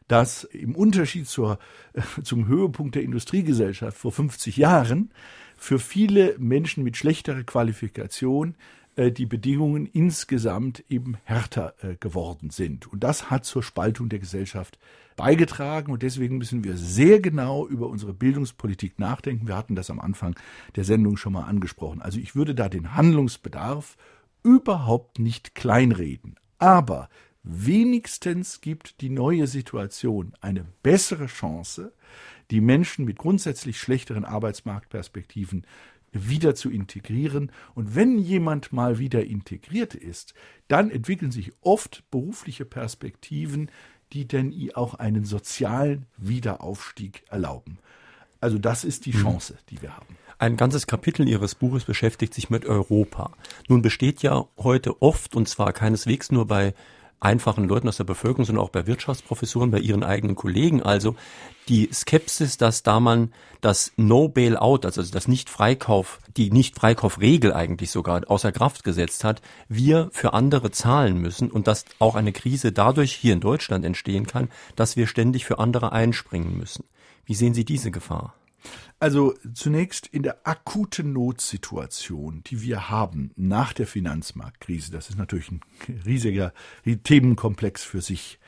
[0.08, 1.60] dass im Unterschied zur,
[2.24, 5.12] zum Höhepunkt der Industriegesellschaft vor 50 Jahren
[5.58, 8.56] für viele Menschen mit schlechterer Qualifikation
[8.96, 12.92] äh, die Bedingungen insgesamt eben härter äh, geworden sind.
[12.92, 14.78] Und das hat zur Spaltung der Gesellschaft
[15.16, 15.92] beigetragen.
[15.92, 19.48] Und deswegen müssen wir sehr genau über unsere Bildungspolitik nachdenken.
[19.48, 20.36] Wir hatten das am Anfang
[20.76, 22.02] der Sendung schon mal angesprochen.
[22.02, 23.98] Also ich würde da den Handlungsbedarf
[24.44, 26.36] überhaupt nicht kleinreden.
[26.60, 27.10] Aber
[27.44, 31.94] Wenigstens gibt die neue Situation eine bessere Chance,
[32.52, 35.66] die Menschen mit grundsätzlich schlechteren Arbeitsmarktperspektiven
[36.14, 37.52] wieder zu integrieren.
[37.76, 40.34] Und wenn jemand mal wieder integriert ist,
[40.68, 43.70] dann entwickeln sich oft berufliche Perspektiven,
[44.14, 47.80] die denn auch einen sozialen Wiederaufstieg erlauben.
[48.40, 49.22] Also das ist die mhm.
[49.22, 50.18] Chance, die wir haben.
[50.38, 53.32] Ein ganzes Kapitel Ihres Buches beschäftigt sich mit Europa.
[53.68, 56.74] Nun besteht ja heute oft, und zwar keineswegs nur bei
[57.20, 60.84] einfachen Leuten aus der Bevölkerung, sondern auch bei Wirtschaftsprofessoren, bei ihren eigenen Kollegen.
[60.84, 61.16] Also
[61.70, 68.30] die Skepsis, dass da man das No Bailout, also das Nicht-Freikauf, die Nicht-Freikauf-Regel eigentlich sogar
[68.30, 73.14] außer Kraft gesetzt hat, wir für andere zahlen müssen und dass auch eine Krise dadurch
[73.14, 76.86] hier in Deutschland entstehen kann, dass wir ständig für andere einspringen müssen.
[77.26, 78.36] Wie sehen Sie diese Gefahr?
[79.00, 85.52] Also zunächst in der akuten Notsituation, die wir haben nach der Finanzmarktkrise, das ist natürlich
[85.52, 85.62] ein
[86.06, 86.54] riesiger
[87.04, 88.40] Themenkomplex für sich,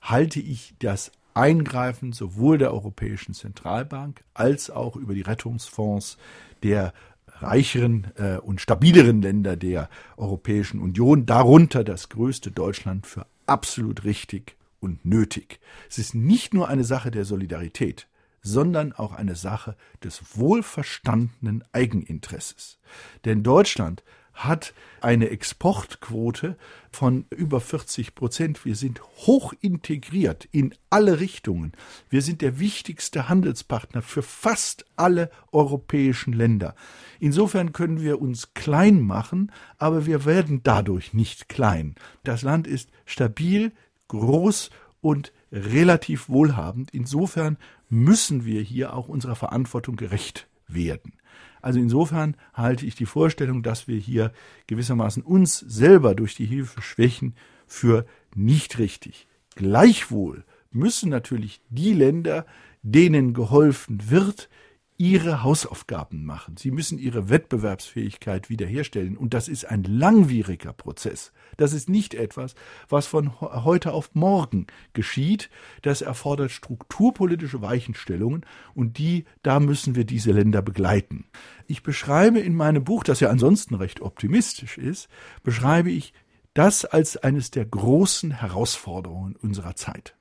[0.00, 6.16] halte ich das Eingreifen sowohl der Europäischen Zentralbank als auch über die Rettungsfonds
[6.62, 6.92] der
[7.26, 14.56] reicheren äh, und stabileren Länder der Europäischen Union, darunter das größte Deutschland, für absolut richtig
[14.80, 15.58] und nötig.
[15.88, 18.06] Es ist nicht nur eine Sache der Solidarität
[18.44, 19.74] sondern auch eine Sache
[20.04, 22.78] des wohlverstandenen Eigeninteresses.
[23.24, 26.56] Denn Deutschland hat eine Exportquote
[26.90, 28.64] von über 40 Prozent.
[28.64, 31.72] Wir sind hoch integriert in alle Richtungen.
[32.10, 36.74] Wir sind der wichtigste Handelspartner für fast alle europäischen Länder.
[37.20, 41.94] Insofern können wir uns klein machen, aber wir werden dadurch nicht klein.
[42.24, 43.72] Das Land ist stabil,
[44.08, 44.70] groß
[45.00, 46.90] und relativ wohlhabend.
[46.92, 47.56] Insofern
[47.88, 51.14] müssen wir hier auch unserer Verantwortung gerecht werden.
[51.62, 54.32] Also insofern halte ich die Vorstellung, dass wir hier
[54.66, 57.34] gewissermaßen uns selber durch die Hilfe schwächen,
[57.66, 59.26] für nicht richtig.
[59.54, 62.44] Gleichwohl müssen natürlich die Länder,
[62.82, 64.50] denen geholfen wird,
[64.96, 66.56] ihre Hausaufgaben machen.
[66.56, 69.16] Sie müssen ihre Wettbewerbsfähigkeit wiederherstellen.
[69.16, 71.32] Und das ist ein langwieriger Prozess.
[71.56, 72.54] Das ist nicht etwas,
[72.88, 75.50] was von heute auf morgen geschieht.
[75.82, 81.26] Das erfordert strukturpolitische Weichenstellungen und die, da müssen wir diese Länder begleiten.
[81.66, 85.08] Ich beschreibe in meinem Buch, das ja ansonsten recht optimistisch ist,
[85.42, 86.12] beschreibe ich
[86.54, 90.14] das als eines der großen Herausforderungen unserer Zeit.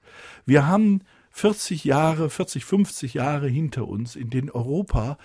[0.46, 1.02] Wir haben
[1.36, 5.18] 40 Jahre, 40, 50 Jahre hinter uns, in denen Europa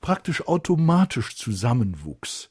[0.00, 2.50] praktisch automatisch zusammenwuchs.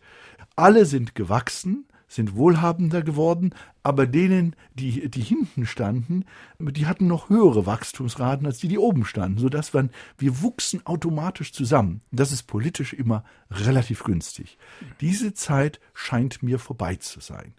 [0.56, 3.54] Alle sind gewachsen, sind wohlhabender geworden,
[3.84, 6.26] aber denen, die, die hinten standen,
[6.60, 9.88] die hatten noch höhere Wachstumsraten als die, die oben standen, sodass wir,
[10.18, 12.02] wir wuchsen automatisch zusammen.
[12.12, 14.58] Das ist politisch immer relativ günstig.
[15.00, 17.54] Diese Zeit scheint mir vorbei zu sein.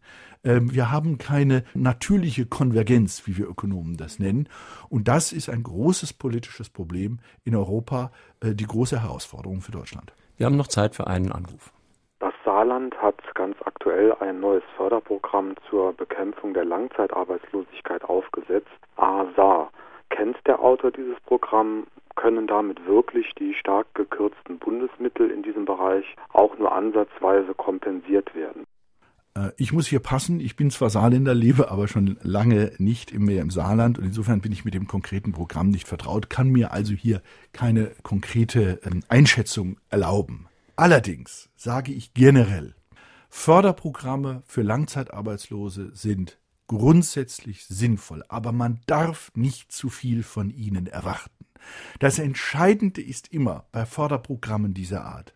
[0.45, 4.49] Ähm, wir haben keine natürliche Konvergenz, wie wir Ökonomen das nennen.
[4.89, 10.13] Und das ist ein großes politisches Problem in Europa, äh, die große Herausforderung für Deutschland.
[10.37, 11.73] Wir haben noch Zeit für einen Anruf.
[12.21, 13.17] Das Saarland hat
[13.81, 19.71] aktuell ein neues Förderprogramm zur Bekämpfung der Langzeitarbeitslosigkeit aufgesetzt, ASAR.
[20.11, 21.87] Kennt der Autor dieses Programm?
[22.17, 28.65] Können damit wirklich die stark gekürzten Bundesmittel in diesem Bereich auch nur ansatzweise kompensiert werden?
[29.35, 30.41] Äh, ich muss hier passen.
[30.41, 34.53] Ich bin zwar Saarländer, lebe aber schon lange nicht mehr im Saarland und insofern bin
[34.53, 37.23] ich mit dem konkreten Programm nicht vertraut, kann mir also hier
[37.53, 40.49] keine konkrete ähm, Einschätzung erlauben.
[40.77, 42.75] Allerdings sage ich generell,
[43.31, 51.47] Förderprogramme für Langzeitarbeitslose sind grundsätzlich sinnvoll, aber man darf nicht zu viel von ihnen erwarten.
[52.01, 55.33] Das Entscheidende ist immer bei Förderprogrammen dieser Art,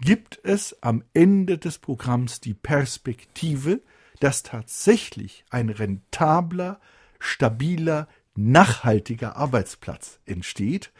[0.00, 3.82] gibt es am Ende des Programms die Perspektive,
[4.20, 6.80] dass tatsächlich ein rentabler,
[7.18, 10.92] stabiler, nachhaltiger Arbeitsplatz entsteht,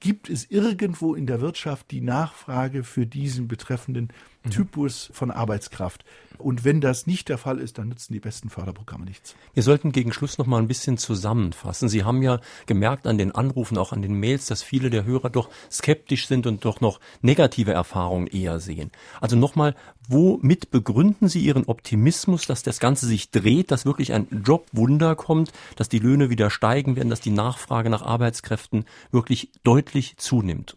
[0.00, 4.08] Gibt es irgendwo in der Wirtschaft die Nachfrage für diesen betreffenden.
[4.48, 6.04] Typus von Arbeitskraft?
[6.38, 9.34] Und wenn das nicht der Fall ist, dann nützen die besten Förderprogramme nichts.
[9.52, 11.90] Wir sollten gegen Schluss noch mal ein bisschen zusammenfassen.
[11.90, 15.28] Sie haben ja gemerkt an den Anrufen, auch an den Mails, dass viele der Hörer
[15.28, 18.90] doch skeptisch sind und doch noch negative Erfahrungen eher sehen.
[19.20, 19.74] Also nochmal,
[20.08, 25.52] womit begründen Sie Ihren Optimismus, dass das Ganze sich dreht, dass wirklich ein Jobwunder kommt,
[25.76, 30.76] dass die Löhne wieder steigen werden, dass die Nachfrage nach Arbeitskräften wirklich deutlich deutlich zunimmt.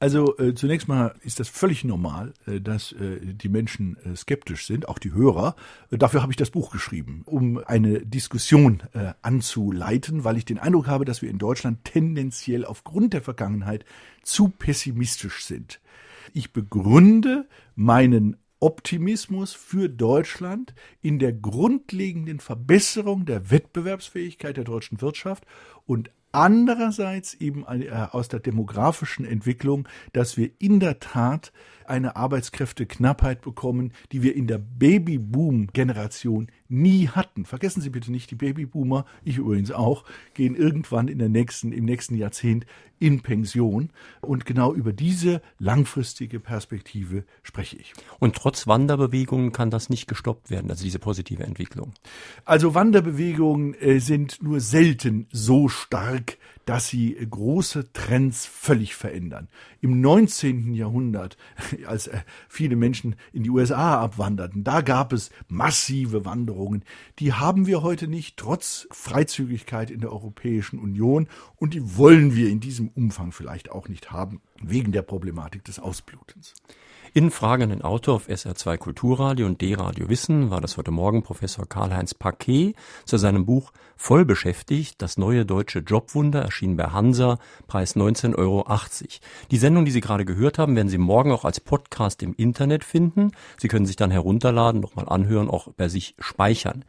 [0.00, 4.66] Also äh, zunächst mal ist das völlig normal, äh, dass äh, die Menschen äh, skeptisch
[4.66, 5.56] sind, auch die Hörer.
[5.90, 10.58] Äh, dafür habe ich das Buch geschrieben, um eine Diskussion äh, anzuleiten, weil ich den
[10.58, 13.84] Eindruck habe, dass wir in Deutschland tendenziell aufgrund der Vergangenheit
[14.22, 15.80] zu pessimistisch sind.
[16.32, 25.44] Ich begründe meinen Optimismus für Deutschland in der grundlegenden Verbesserung der Wettbewerbsfähigkeit der deutschen Wirtschaft
[25.86, 31.52] und andererseits eben äh, aus der demografischen Entwicklung, dass wir in der Tat
[31.88, 37.44] eine Arbeitskräfteknappheit bekommen, die wir in der Babyboom-Generation nie hatten.
[37.44, 40.04] Vergessen Sie bitte nicht, die Babyboomer, ich übrigens auch,
[40.34, 42.66] gehen irgendwann in der nächsten, im nächsten Jahrzehnt
[42.98, 43.90] in Pension.
[44.20, 47.92] Und genau über diese langfristige Perspektive spreche ich.
[48.18, 51.92] Und trotz Wanderbewegungen kann das nicht gestoppt werden, also diese positive Entwicklung.
[52.44, 59.48] Also Wanderbewegungen äh, sind nur selten so stark, dass sie große Trends völlig verändern.
[59.80, 60.72] Im 19.
[60.72, 61.36] Jahrhundert,
[61.86, 66.84] als äh, viele Menschen in die USA abwanderten, da gab es massive Wanderungen.
[67.18, 71.28] Die haben wir heute nicht, trotz Freizügigkeit in der Europäischen Union.
[71.56, 75.78] Und die wollen wir in diesem Umfang vielleicht auch nicht haben, wegen der Problematik des
[75.78, 76.54] Ausblutens.
[77.16, 81.64] In Frage den Autor auf SR2 Kulturradio und D-Radio Wissen war das heute Morgen Professor
[81.64, 87.38] Karl-Heinz Paquet zu seinem Buch Voll beschäftigt, das neue deutsche Jobwunder, erschienen bei Hansa,
[87.68, 88.66] Preis 19,80 Euro.
[89.52, 92.82] Die Sendung, die Sie gerade gehört haben, werden Sie morgen auch als Podcast im Internet
[92.82, 93.30] finden.
[93.58, 96.84] Sie können sich dann herunterladen, nochmal anhören, auch bei sich speichern.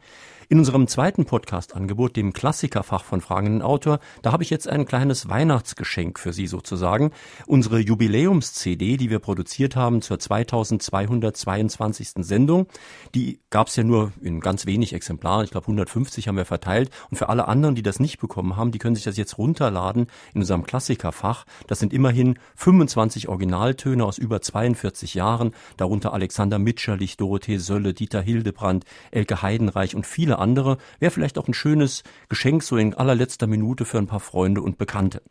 [0.48, 5.28] In unserem zweiten Podcast-Angebot, dem Klassikerfach von fragenden Autor, da habe ich jetzt ein kleines
[5.28, 7.10] Weihnachtsgeschenk für Sie sozusagen.
[7.46, 12.10] Unsere Jubiläums-CD, die wir produziert haben zur 2222.
[12.18, 12.68] Sendung,
[13.12, 15.44] die gab es ja nur in ganz wenig Exemplaren.
[15.44, 16.90] Ich glaube 150 haben wir verteilt.
[17.10, 20.06] Und für alle anderen, die das nicht bekommen haben, die können sich das jetzt runterladen
[20.32, 21.44] in unserem Klassikerfach.
[21.66, 28.22] Das sind immerhin 25 Originaltöne aus über 42 Jahren, darunter Alexander Mitscherlich, Dorothee Sölle, Dieter
[28.22, 33.46] Hildebrand, Elke Heidenreich und viele andere, wäre vielleicht auch ein schönes Geschenk so in allerletzter
[33.46, 35.22] Minute für ein paar Freunde und Bekannte.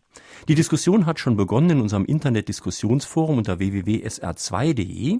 [0.47, 5.19] Die Diskussion hat schon begonnen in unserem Internet-Diskussionsforum unter www.sr2.de.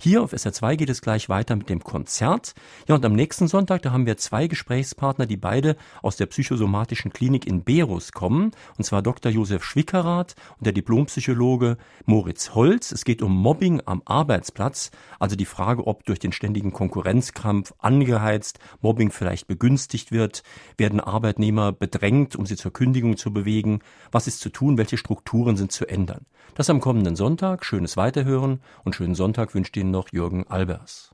[0.00, 2.54] Hier auf SR2 geht es gleich weiter mit dem Konzert.
[2.88, 7.12] Ja, und am nächsten Sonntag, da haben wir zwei Gesprächspartner, die beide aus der psychosomatischen
[7.12, 8.52] Klinik in Berus kommen.
[8.76, 9.30] Und zwar Dr.
[9.30, 11.76] Josef Schwickerath und der Diplompsychologe
[12.06, 12.92] Moritz Holz.
[12.92, 18.58] Es geht um Mobbing am Arbeitsplatz, also die Frage, ob durch den ständigen Konkurrenzkampf angeheizt
[18.80, 20.42] Mobbing vielleicht begünstigt wird.
[20.76, 23.80] Werden Arbeitnehmer bedrängt, um sie zur Kündigung zu bewegen?
[24.12, 24.78] Was ist zu tun?
[24.78, 26.26] Welche Strukturen sind zu ändern?
[26.54, 27.64] Das am kommenden Sonntag.
[27.64, 31.13] Schönes Weiterhören und schönen Sonntag wünscht Ihnen noch Jürgen Albers.